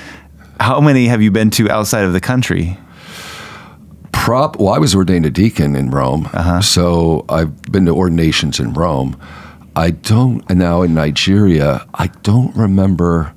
[0.60, 2.78] how many have you been to outside of the country?
[4.12, 4.58] Prop.
[4.58, 6.62] Well, I was ordained a deacon in Rome, uh-huh.
[6.62, 9.20] so I've been to ordinations in Rome.
[9.76, 10.42] I don't.
[10.48, 13.34] And now in Nigeria, I don't remember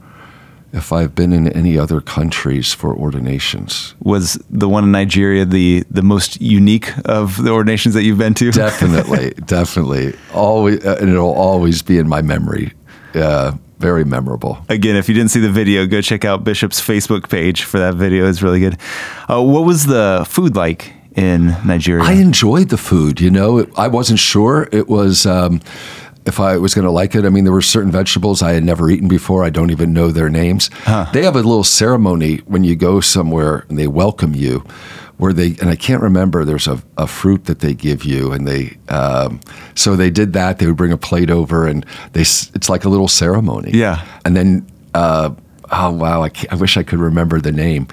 [0.73, 3.95] if I've been in any other countries for ordinations.
[3.99, 8.35] Was the one in Nigeria the the most unique of the ordinations that you've been
[8.35, 8.51] to?
[8.51, 10.13] Definitely, definitely.
[10.33, 12.73] Always, uh, and it'll always be in my memory.
[13.15, 14.57] Uh, very memorable.
[14.69, 17.95] Again, if you didn't see the video, go check out Bishop's Facebook page for that
[17.95, 18.27] video.
[18.27, 18.77] It's really good.
[19.29, 22.03] Uh, what was the food like in Nigeria?
[22.03, 23.21] I enjoyed the food.
[23.21, 25.25] You know, it, I wasn't sure it was.
[25.25, 25.61] Um,
[26.25, 28.63] if I was going to like it, I mean, there were certain vegetables I had
[28.63, 29.45] never eaten before.
[29.45, 30.69] I don't even know their names.
[30.83, 31.05] Huh.
[31.13, 34.65] They have a little ceremony when you go somewhere and they welcome you,
[35.17, 36.45] where they and I can't remember.
[36.45, 39.39] There's a, a fruit that they give you, and they um,
[39.75, 40.59] so they did that.
[40.59, 43.71] They would bring a plate over, and they it's like a little ceremony.
[43.73, 44.67] Yeah, and then.
[44.93, 45.31] Uh,
[45.71, 46.23] oh wow!
[46.23, 47.87] I, I, wish I could remember the name,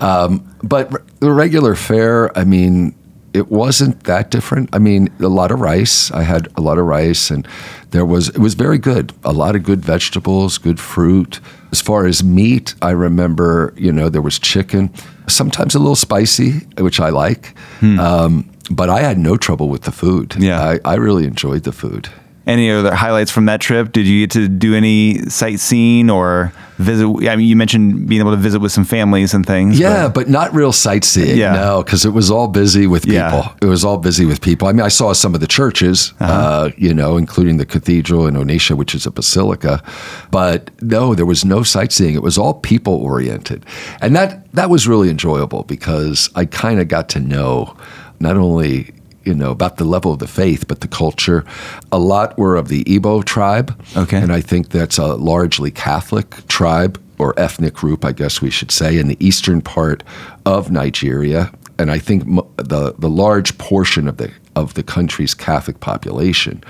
[0.00, 2.36] um, but the regular fare.
[2.38, 2.94] I mean,
[3.36, 4.70] it wasn't that different.
[4.72, 6.10] I mean, a lot of rice.
[6.10, 7.46] I had a lot of rice, and
[7.90, 9.12] there was it was very good.
[9.24, 11.40] A lot of good vegetables, good fruit.
[11.70, 14.90] As far as meat, I remember you know there was chicken,
[15.28, 17.54] sometimes a little spicy, which I like.
[17.80, 18.00] Hmm.
[18.00, 20.34] Um, but I had no trouble with the food.
[20.38, 22.08] Yeah, I, I really enjoyed the food.
[22.46, 23.90] Any other highlights from that trip?
[23.90, 27.06] Did you get to do any sightseeing or visit?
[27.28, 29.80] I mean, you mentioned being able to visit with some families and things.
[29.80, 31.36] Yeah, but, but not real sightseeing.
[31.36, 31.54] Yeah.
[31.54, 33.16] No, because it was all busy with people.
[33.16, 33.52] Yeah.
[33.60, 34.68] It was all busy with people.
[34.68, 36.32] I mean, I saw some of the churches, uh-huh.
[36.32, 39.82] uh, you know, including the cathedral in Onitsha, which is a basilica.
[40.30, 42.14] But no, there was no sightseeing.
[42.14, 43.66] It was all people oriented.
[44.00, 47.76] And that, that was really enjoyable because I kind of got to know
[48.20, 48.94] not only
[49.26, 51.44] you know about the level of the faith, but the culture.
[51.92, 56.46] A lot were of the Igbo tribe, okay, and I think that's a largely Catholic
[56.48, 60.02] tribe or ethnic group, I guess we should say, in the eastern part
[60.44, 61.50] of Nigeria.
[61.78, 62.24] And I think
[62.56, 66.62] the the large portion of the of the country's Catholic population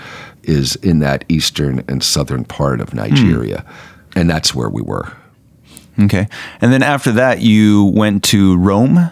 [0.42, 4.18] is in that eastern and southern part of Nigeria, hmm.
[4.18, 5.12] and that's where we were.
[6.00, 6.28] Okay,
[6.60, 9.10] and then after that, you went to Rome.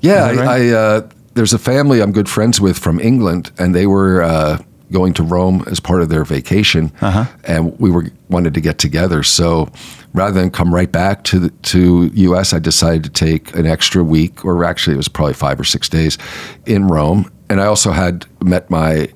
[0.00, 0.38] Yeah, right?
[0.38, 4.22] I, I uh, there's a family I'm good friends with from England, and they were
[4.22, 4.58] uh,
[4.90, 7.26] going to Rome as part of their vacation, uh-huh.
[7.44, 9.22] and we were wanted to get together.
[9.22, 9.70] So
[10.12, 14.02] rather than come right back to the, to U.S., I decided to take an extra
[14.02, 16.18] week, or actually it was probably five or six days,
[16.66, 17.30] in Rome.
[17.48, 19.08] And I also had met my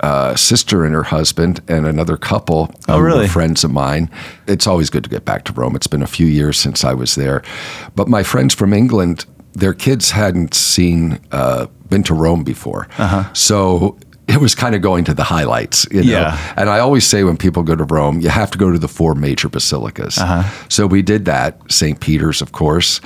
[0.00, 2.70] uh, sister and her husband and another couple.
[2.86, 3.28] Oh, really?
[3.28, 4.10] friends of mine.
[4.46, 5.74] It's always good to get back to Rome.
[5.74, 7.42] It's been a few years since I was there,
[7.96, 9.24] but my friends from England
[9.54, 13.32] their kids hadn't seen uh, been to Rome before, uh-huh.
[13.32, 16.10] so it was kind of going to the highlights, you know.
[16.10, 16.54] Yeah.
[16.56, 18.88] And I always say when people go to Rome, you have to go to the
[18.88, 20.18] four major basilicas.
[20.18, 20.66] Uh-huh.
[20.68, 21.60] So we did that.
[21.70, 22.00] St.
[22.00, 23.00] Peter's, of course.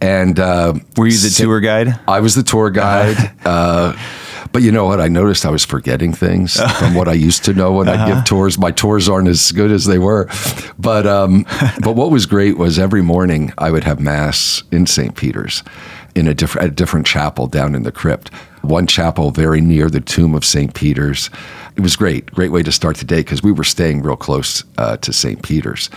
[0.00, 1.98] And uh, were you the tour guide?
[2.06, 3.16] I was the tour guide.
[3.16, 3.48] Uh-huh.
[3.48, 3.98] Uh,
[4.52, 5.00] but you know what?
[5.00, 8.04] I noticed I was forgetting things from what I used to know when uh-huh.
[8.04, 8.58] I give tours.
[8.58, 10.28] My tours aren't as good as they were.
[10.78, 11.46] But um,
[11.82, 15.16] but what was great was every morning I would have mass in St.
[15.16, 15.62] Peter's
[16.14, 18.32] in a different a different chapel down in the crypt.
[18.62, 20.74] One chapel very near the tomb of St.
[20.74, 21.30] Peter's.
[21.76, 24.64] It was great, great way to start the day because we were staying real close
[24.78, 25.42] uh, to St.
[25.42, 25.90] Peter's.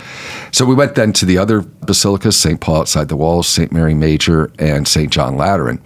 [0.52, 2.60] So we went then to the other basilicas, St.
[2.60, 3.72] Paul outside the walls, St.
[3.72, 5.10] Mary Major, and St.
[5.10, 5.80] John Lateran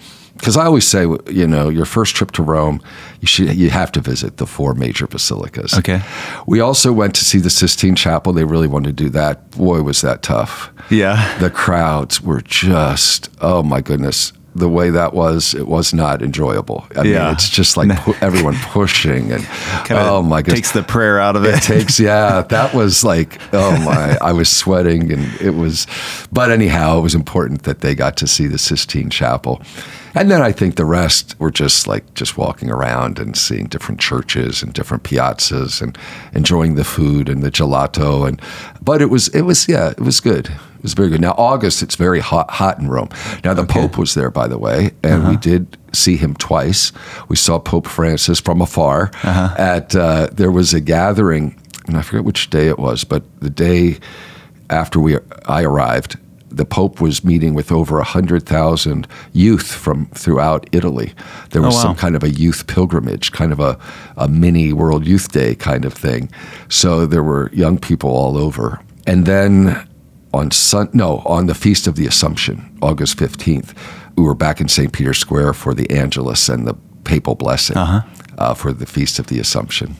[0.44, 2.82] because I always say, you know, your first trip to Rome,
[3.22, 5.72] you should you have to visit the four major basilicas.
[5.78, 6.02] Okay.
[6.46, 8.34] We also went to see the Sistine Chapel.
[8.34, 9.52] They really wanted to do that.
[9.52, 10.70] Boy, was that tough.
[10.90, 11.38] Yeah.
[11.38, 14.34] The crowds were just, oh my goodness.
[14.54, 16.86] The way that was, it was not enjoyable.
[16.96, 17.24] I yeah.
[17.24, 19.46] mean, it's just like pu- everyone pushing and
[19.90, 20.60] oh my goodness.
[20.60, 21.54] Takes the prayer out of it.
[21.56, 22.42] It takes, yeah.
[22.42, 25.86] That was like, oh my, I was sweating and it was,
[26.32, 29.60] but anyhow, it was important that they got to see the Sistine Chapel.
[30.14, 34.00] And then I think the rest were just like just walking around and seeing different
[34.00, 35.98] churches and different piazzas and
[36.32, 38.26] enjoying the food and the gelato.
[38.28, 38.40] And
[38.80, 40.52] but it was it was yeah it was good.
[40.84, 41.22] Was very good.
[41.22, 43.08] Now August it's very hot hot in Rome.
[43.42, 43.80] Now the okay.
[43.80, 45.30] Pope was there by the way, and uh-huh.
[45.30, 46.92] we did see him twice.
[47.28, 49.10] We saw Pope Francis from afar.
[49.22, 49.54] Uh-huh.
[49.58, 53.48] At uh, there was a gathering, and I forget which day it was, but the
[53.48, 53.98] day
[54.68, 55.16] after we
[55.46, 56.18] I arrived
[56.50, 61.12] the Pope was meeting with over 100,000 youth from throughout Italy.
[61.50, 61.82] There was oh, wow.
[61.82, 63.78] some kind of a youth pilgrimage, kind of a,
[64.16, 66.30] a mini World Youth Day kind of thing.
[66.68, 68.80] So there were young people all over.
[69.06, 69.84] And then
[70.34, 73.74] on sun, no, on the Feast of the Assumption, August 15th,
[74.16, 74.92] we were back in St.
[74.92, 78.02] Peter's Square for the Angelus and the papal blessing uh-huh.
[78.38, 79.96] uh, for the Feast of the Assumption.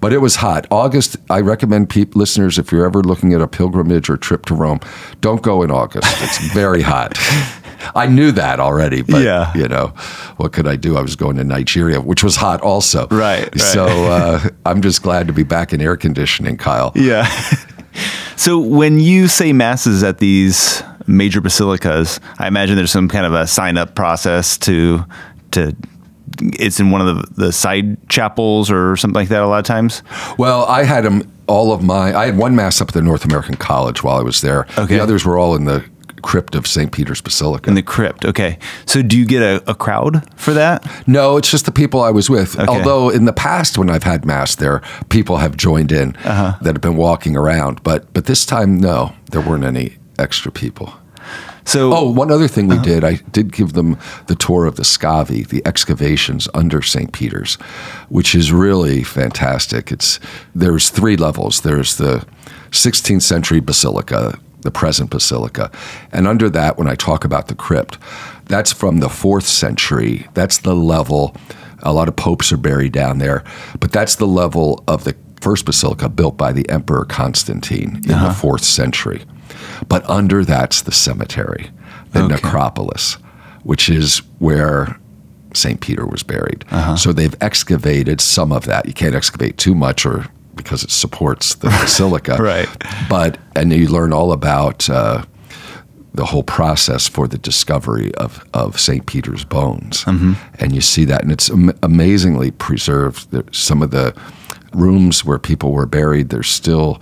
[0.00, 0.66] But it was hot.
[0.70, 4.80] August, I recommend listeners, if you're ever looking at a pilgrimage or trip to Rome,
[5.20, 6.06] don't go in August.
[6.22, 7.18] It's very hot.
[7.96, 9.52] I knew that already, but yeah.
[9.54, 9.88] you know,
[10.36, 10.96] what could I do?
[10.96, 13.08] I was going to Nigeria, which was hot also.
[13.08, 13.42] Right.
[13.44, 13.60] right.
[13.60, 16.92] So uh, I'm just glad to be back in air conditioning, Kyle.
[16.94, 17.26] Yeah.
[18.36, 23.34] So when you say masses at these major basilicas, I imagine there's some kind of
[23.34, 25.04] a sign up process to
[25.52, 25.76] to
[26.40, 29.64] it's in one of the, the side chapels or something like that a lot of
[29.64, 30.02] times.
[30.38, 32.16] Well, I had them all of my.
[32.16, 34.66] I had one mass up at the North American College while I was there.
[34.78, 34.96] Okay.
[34.96, 35.84] The others were all in the
[36.22, 36.90] crypt of St.
[36.92, 37.68] Peter's Basilica.
[37.68, 38.24] In the crypt.
[38.24, 38.58] Okay.
[38.86, 40.84] So do you get a, a crowd for that?
[41.06, 42.58] no, it's just the people I was with.
[42.58, 42.66] Okay.
[42.68, 46.56] Although in the past, when I've had mass there, people have joined in Uh-huh.
[46.62, 47.82] that have been walking around.
[47.82, 50.92] But but this time, no, there weren't any extra people.
[51.64, 52.84] So Oh, one other thing we Uh-huh.
[52.84, 53.96] did, I did give them
[54.26, 57.12] the tour of the Scavi, the excavations under St.
[57.12, 57.54] Peter's,
[58.08, 59.92] which is really fantastic.
[59.92, 60.18] It's
[60.56, 61.60] there's three levels.
[61.60, 62.24] There's the
[62.72, 65.70] 16th century basilica, the present basilica,
[66.12, 67.98] and under that, when I talk about the crypt,
[68.46, 70.26] that's from the fourth century.
[70.34, 71.36] That's the level.
[71.84, 73.42] A lot of popes are buried down there,
[73.80, 78.32] but that's the level of the first basilica built by the Emperor Constantine in the
[78.38, 79.24] fourth century.
[79.88, 81.70] But under that's the cemetery,
[82.12, 82.34] the Okay.
[82.34, 83.14] necropolis,
[83.64, 84.96] which is where
[85.54, 85.80] St.
[85.80, 86.64] Peter was buried.
[86.70, 86.96] Uh-huh.
[86.96, 88.86] So they've excavated some of that.
[88.86, 92.36] You can't excavate too much or because it supports the basilica.
[92.38, 92.68] Right.
[93.08, 95.24] But, and you learn all about uh,
[96.14, 99.06] the whole process for the discovery of, of St.
[99.06, 100.04] Peter's bones.
[100.04, 100.32] Mm-hmm.
[100.58, 103.30] And you see that, and it's am- amazingly preserved.
[103.30, 104.16] There, some of the
[104.74, 107.00] rooms where people were buried, there's still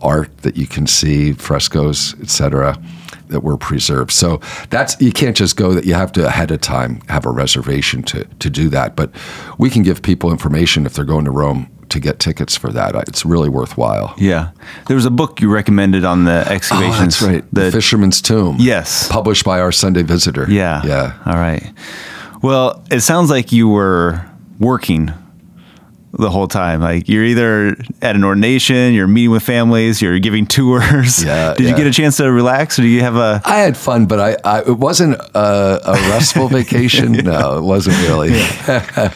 [0.00, 2.80] art that you can see, frescoes, etc.,
[3.28, 4.10] that were preserved.
[4.10, 4.40] So
[4.70, 8.02] that's you can't just go that you have to ahead of time have a reservation
[8.04, 8.94] to to do that.
[8.94, 9.10] But
[9.58, 12.94] we can give people information if they're going to Rome to get tickets for that.
[13.08, 14.14] It's really worthwhile.
[14.18, 14.50] yeah,
[14.88, 17.20] there was a book you recommended on the Oh, excavations.
[17.20, 17.44] that's right.
[17.54, 18.56] The, The, Fisherman's Tomb.
[18.58, 19.08] Yes.
[19.08, 20.46] Published by our Sunday Visitor.
[20.50, 20.82] yeah.
[20.84, 21.14] Yeah.
[21.24, 21.72] All right.
[22.42, 24.20] Well, it sounds like you were
[24.58, 25.12] working
[26.18, 26.80] the whole time.
[26.82, 31.24] Like you're either at an ordination, you're meeting with families, you're giving tours.
[31.24, 33.40] Yeah, Did you get a chance to relax, or do you have a?
[33.44, 37.12] I had fun, but I, I it wasn't a, a restful vacation.
[37.24, 38.32] No, it wasn't really.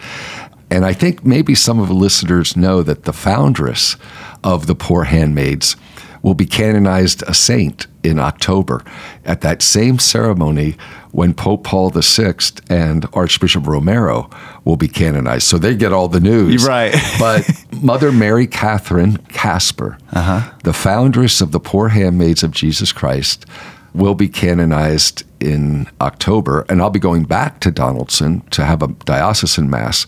[0.69, 3.95] And I think maybe some of the listeners know that the foundress
[4.43, 5.75] of the poor handmaids
[6.21, 8.83] will be canonized a saint in October
[9.25, 10.75] at that same ceremony
[11.11, 12.35] when Pope Paul VI
[12.69, 14.29] and Archbishop Romero
[14.63, 15.47] will be canonized.
[15.47, 16.65] So they get all the news.
[16.67, 16.95] Right.
[17.19, 17.49] but
[17.81, 20.51] Mother Mary Catherine Kasper, uh-huh.
[20.63, 23.45] the foundress of the Poor Handmaids of Jesus Christ,
[23.93, 28.87] will be canonized in October, and I'll be going back to Donaldson to have a
[28.87, 30.05] diocesan mass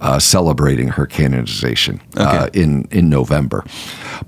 [0.00, 3.64] uh, celebrating her canonization uh, in in November.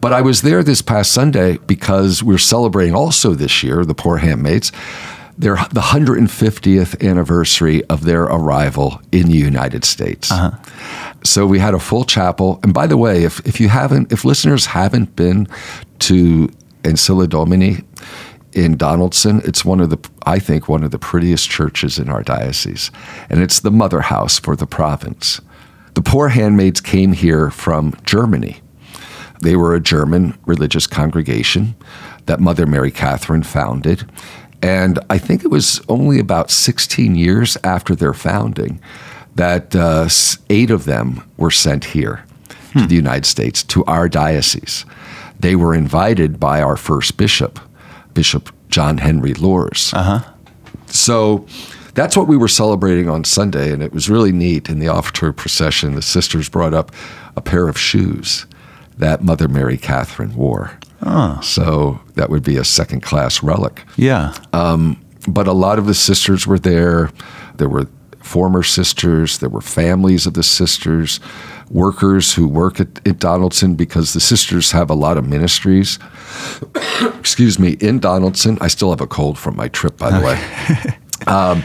[0.00, 4.18] But I was there this past Sunday because we're celebrating also this year the Poor
[4.18, 4.72] Handmaids.
[5.38, 10.30] Their the 150th anniversary of their arrival in the United States.
[11.24, 12.60] So we had a full chapel.
[12.62, 15.48] And by the way, if, if you haven't, if listeners haven't been
[16.00, 16.48] to
[16.84, 17.78] Ancilla Domini
[18.52, 22.22] in Donaldson, it's one of the, I think, one of the prettiest churches in our
[22.22, 22.90] diocese.
[23.30, 25.40] And it's the mother house for the province.
[25.94, 28.60] The poor handmaids came here from Germany.
[29.40, 31.74] They were a German religious congregation
[32.26, 34.08] that Mother Mary Catherine founded.
[34.62, 38.80] And I think it was only about 16 years after their founding
[39.34, 40.08] that uh,
[40.50, 42.24] eight of them were sent here
[42.72, 44.86] to the United States, to our diocese.
[45.38, 47.58] They were invited by our first bishop,
[48.14, 49.92] Bishop John Henry Luers.
[49.92, 50.20] Uh-huh.
[50.86, 51.46] So
[51.94, 54.68] that's what we were celebrating on Sunday, and it was really neat.
[54.68, 56.92] In the offertory procession, the sisters brought up
[57.36, 58.46] a pair of shoes
[58.98, 60.78] that Mother Mary Catherine wore.
[61.02, 61.40] Oh.
[61.42, 63.84] So that would be a second class relic.
[63.96, 64.34] Yeah.
[64.52, 67.10] Um, but a lot of the sisters were there.
[67.56, 67.88] There were
[68.18, 71.18] former sisters, there were families of the sisters,
[71.70, 75.98] workers who work at, at Donaldson because the sisters have a lot of ministries.
[77.18, 78.58] Excuse me, in Donaldson.
[78.60, 80.98] I still have a cold from my trip, by the way.
[81.26, 81.62] um,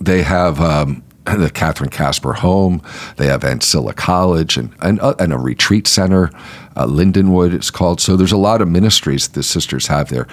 [0.00, 2.82] they have um, the Catherine Kasper Home.
[3.16, 6.30] They have Ancilla College and, and, uh, and a retreat center.
[6.76, 8.00] Uh, Lindenwood, it's called.
[8.00, 10.26] So there's a lot of ministries the sisters have there.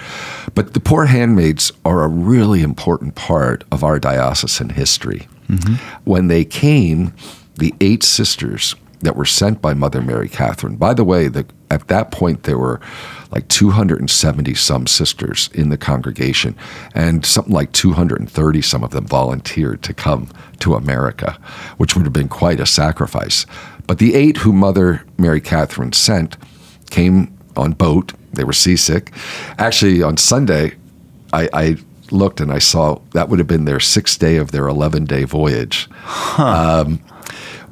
[0.54, 5.26] But the poor handmaids are a really important part of our diocesan history.
[5.48, 5.74] Mm-hmm.
[6.04, 7.14] When they came,
[7.56, 11.88] the eight sisters that were sent by Mother Mary Catherine, by the way, the, at
[11.88, 12.80] that point there were
[13.30, 16.56] like 270 some sisters in the congregation,
[16.94, 20.28] and something like 230 some of them volunteered to come
[20.60, 21.38] to America,
[21.76, 23.44] which would have been quite a sacrifice.
[23.86, 26.36] But the eight who Mother Mary Catherine sent
[26.90, 28.12] came on boat.
[28.32, 29.12] They were seasick.
[29.58, 30.74] Actually, on Sunday,
[31.32, 31.76] I, I
[32.10, 35.24] looked and I saw that would have been their sixth day of their 11 day
[35.24, 35.88] voyage.
[35.92, 36.84] Huh.
[36.86, 37.00] Um,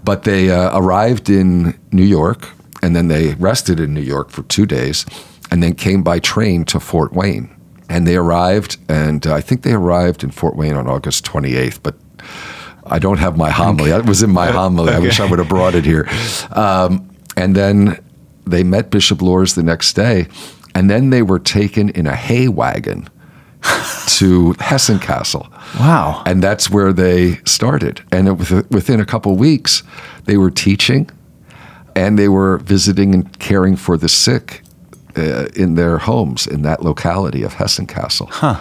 [0.04, 2.48] but they uh, arrived in New York
[2.82, 5.06] and then they rested in New York for two days
[5.50, 7.54] and then came by train to Fort Wayne.
[7.88, 11.94] And they arrived, and I think they arrived in Fort Wayne on August 28th, but
[12.86, 13.90] I don't have my homily.
[13.90, 14.88] It was in my homily.
[14.88, 14.96] okay.
[14.96, 16.08] I wish I would have brought it here.
[16.52, 18.02] Um, and then
[18.46, 20.26] they met Bishop Luers the next day,
[20.74, 23.08] and then they were taken in a hay wagon
[24.06, 25.46] to Hessen Cassel.
[25.78, 26.22] Wow.
[26.24, 28.02] And that's where they started.
[28.10, 29.82] And it, within a couple weeks,
[30.24, 31.10] they were teaching
[31.94, 34.62] and they were visiting and caring for the sick
[35.16, 38.26] uh, in their homes in that locality of Hessen Cassel.
[38.26, 38.58] Huh.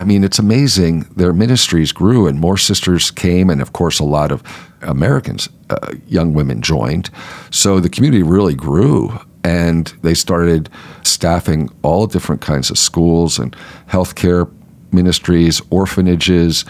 [0.00, 1.02] I mean, it's amazing.
[1.16, 4.42] Their ministries grew, and more sisters came, and of course, a lot of
[4.82, 7.10] Americans, uh, young women joined.
[7.50, 10.68] So the community really grew, and they started
[11.04, 13.56] staffing all different kinds of schools and
[13.88, 14.50] healthcare
[14.92, 16.64] ministries, orphanages.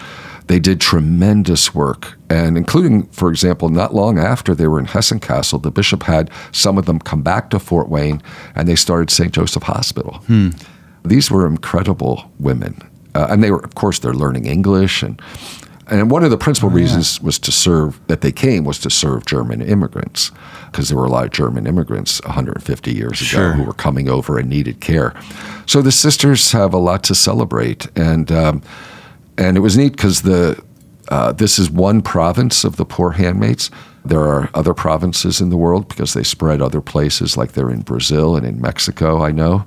[0.47, 5.19] They did tremendous work, and including, for example, not long after they were in Hessen
[5.19, 8.21] Cassel, the bishop had some of them come back to Fort Wayne,
[8.53, 9.33] and they started St.
[9.33, 10.15] Joseph Hospital.
[10.27, 10.49] Hmm.
[11.03, 12.79] These were incredible women,
[13.15, 15.21] uh, and they were, of course, they're learning English and.
[15.87, 17.25] And one of the principal oh, reasons yeah.
[17.27, 20.31] was to serve that they came was to serve German immigrants
[20.71, 23.51] because there were a lot of German immigrants 150 years sure.
[23.51, 25.13] ago who were coming over and needed care.
[25.67, 28.63] So the sisters have a lot to celebrate, and um,
[29.37, 30.61] and it was neat because the
[31.09, 33.69] uh, this is one province of the poor handmaids.
[34.03, 37.81] There are other provinces in the world because they spread other places, like they're in
[37.81, 39.23] Brazil and in Mexico.
[39.23, 39.65] I know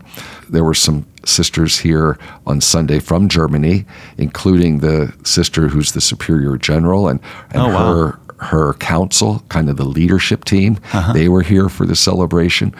[0.48, 3.84] there were some sisters here on Sunday from Germany,
[4.16, 7.94] including the sister who's the superior general and, and oh, wow.
[7.94, 10.78] her her council, kind of the leadership team.
[10.92, 11.12] Uh-huh.
[11.12, 12.74] They were here for the celebration.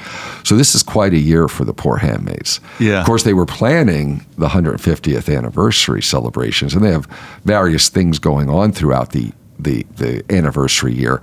[0.44, 2.60] So this is quite a year for the Poor Handmaids.
[2.78, 3.00] Yeah.
[3.00, 7.06] Of course, they were planning the 150th anniversary celebrations, and they have
[7.44, 11.20] various things going on throughout the the, the anniversary year.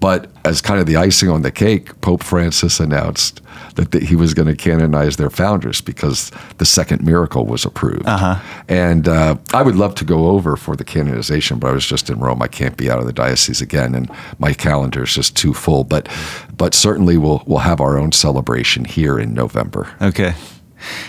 [0.00, 3.42] But as kind of the icing on the cake, Pope Francis announced
[3.74, 8.06] that the, he was going to canonize their foundress because the second miracle was approved.
[8.06, 8.40] Uh-huh.
[8.68, 12.08] And uh, I would love to go over for the canonization, but I was just
[12.08, 12.40] in Rome.
[12.40, 15.84] I can't be out of the diocese again, and my calendar is just too full.
[15.84, 16.08] But
[16.56, 19.94] but certainly we'll we'll have our own celebration here in November.
[20.00, 20.34] Okay.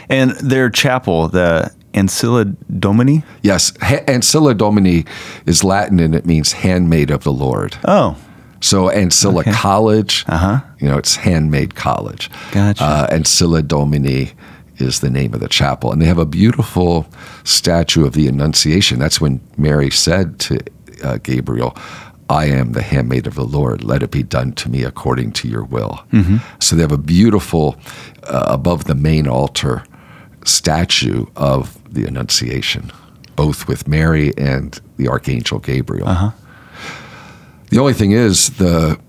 [0.10, 3.24] And their chapel, the Ancilla Domini?
[3.42, 5.06] Yes, ha- Ancilla Domini
[5.46, 7.78] is Latin and it means handmaid of the Lord.
[7.86, 8.16] Oh,
[8.62, 9.52] so Ancilla Okay.
[9.52, 10.62] College, Uh-huh.
[10.80, 12.30] you know, it's handmaid college.
[12.52, 12.84] Gotcha.
[12.84, 14.32] Uh, Ancilla Domini
[14.78, 17.06] is the name of the chapel, and they have a beautiful
[17.44, 19.00] statue of the Annunciation.
[19.00, 20.60] That's when Mary said to
[21.04, 21.76] uh, Gabriel.
[22.30, 23.84] I am the handmaid of the Lord.
[23.84, 26.00] Let it be done to me according to your will.
[26.14, 26.38] Mm-hmm.
[26.60, 27.76] So they have a beautiful,
[28.24, 29.84] uh, above the main altar,
[30.46, 32.92] statue of the Annunciation,
[33.36, 36.08] both with Mary and the Archangel Gabriel.
[36.08, 36.32] Uh-huh.
[37.70, 39.00] The only thing is the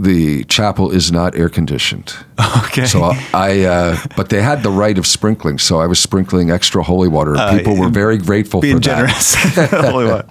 [0.00, 2.14] the chapel is not air conditioned.
[2.66, 2.86] okay.
[2.86, 5.58] So I, uh, but they had the rite of sprinkling.
[5.58, 7.32] So I was sprinkling extra holy water.
[7.32, 9.34] and Uh, People were very grateful being for generous.
[9.56, 9.70] that.
[9.90, 10.28] Holy what?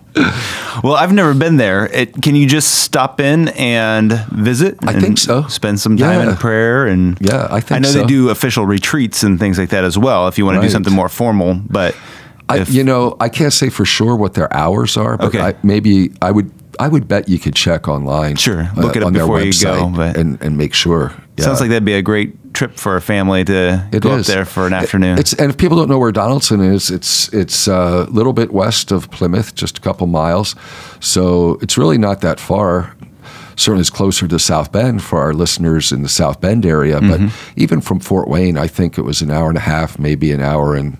[0.84, 1.86] well, I've never been there.
[1.88, 4.78] It, can you just stop in and visit?
[4.88, 5.43] I and think so.
[5.47, 6.30] Spend some time Yeah.
[6.32, 7.99] in prayer and Yeah, I think I know so.
[8.01, 10.28] they do official retreats and things like that as well.
[10.28, 11.93] If you want to do something more formal, but
[12.49, 15.41] I, if- you know, I can't say for sure what their hours are, but Okay.
[15.41, 16.49] I, maybe I would.
[16.80, 18.34] I would bet you could check online.
[18.34, 18.69] uh, Sure.
[18.75, 21.13] Look it up before you go, and, and make sure.
[21.38, 21.45] Yeah.
[21.45, 24.28] sounds like that'd be a great trip for a family to It go is.
[24.30, 25.19] up there for an afternoon.
[25.19, 28.51] It's and if people don't know where Donaldson is, it's it's uh, a little bit
[28.51, 30.55] west of Plymouth, just a couple miles.
[30.99, 32.95] So it's really not that far.
[33.55, 36.99] Certainly, it's closer to South Bend for our listeners in the South Bend area.
[37.01, 37.59] But Mm-hmm.
[37.59, 40.41] even from Fort Wayne, I think it was an hour and a half, maybe an
[40.41, 40.97] hour and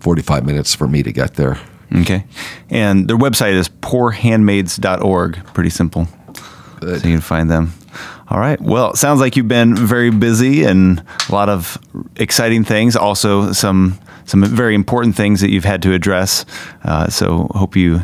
[0.00, 1.58] forty-five minutes for me to get there.
[2.00, 2.24] Okay.
[2.70, 5.44] And their website is poorhandmaids.org.
[5.54, 6.08] Pretty simple.
[6.80, 7.00] Good.
[7.00, 7.72] So you can find them.
[8.28, 8.60] All right.
[8.60, 11.78] Well, it sounds like you've been very busy and a lot of
[12.16, 12.96] exciting things.
[12.96, 16.44] Also, some some very important things that you've had to address.
[16.84, 18.02] Uh, so hope you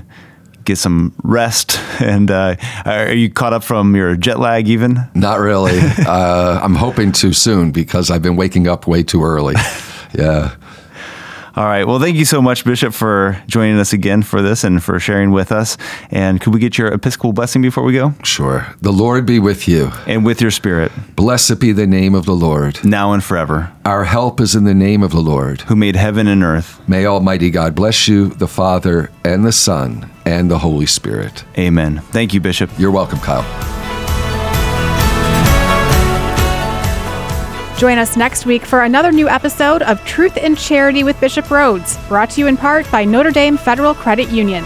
[0.64, 1.80] get some rest.
[2.00, 4.98] And uh, are you caught up from your jet lag even?
[5.14, 5.78] Not really.
[6.06, 9.54] uh, I'm hoping to soon because I've been waking up way too early.
[10.14, 10.56] Yeah.
[11.58, 11.84] All right.
[11.84, 15.32] Well, thank you so much, Bishop, for joining us again for this and for sharing
[15.32, 15.76] with us.
[16.08, 18.14] And could we get your Episcopal blessing before we go?
[18.22, 18.64] Sure.
[18.80, 19.90] The Lord be with you.
[20.06, 20.92] And with your spirit.
[21.16, 22.84] Blessed be the name of the Lord.
[22.84, 23.72] Now and forever.
[23.84, 26.80] Our help is in the name of the Lord, who made heaven and earth.
[26.88, 31.44] May Almighty God bless you, the Father, and the Son, and the Holy Spirit.
[31.58, 31.98] Amen.
[32.12, 32.70] Thank you, Bishop.
[32.78, 33.77] You're welcome, Kyle.
[37.78, 41.96] Join us next week for another new episode of Truth and Charity with Bishop Rhoades,
[42.08, 44.64] brought to you in part by Notre Dame Federal Credit Union.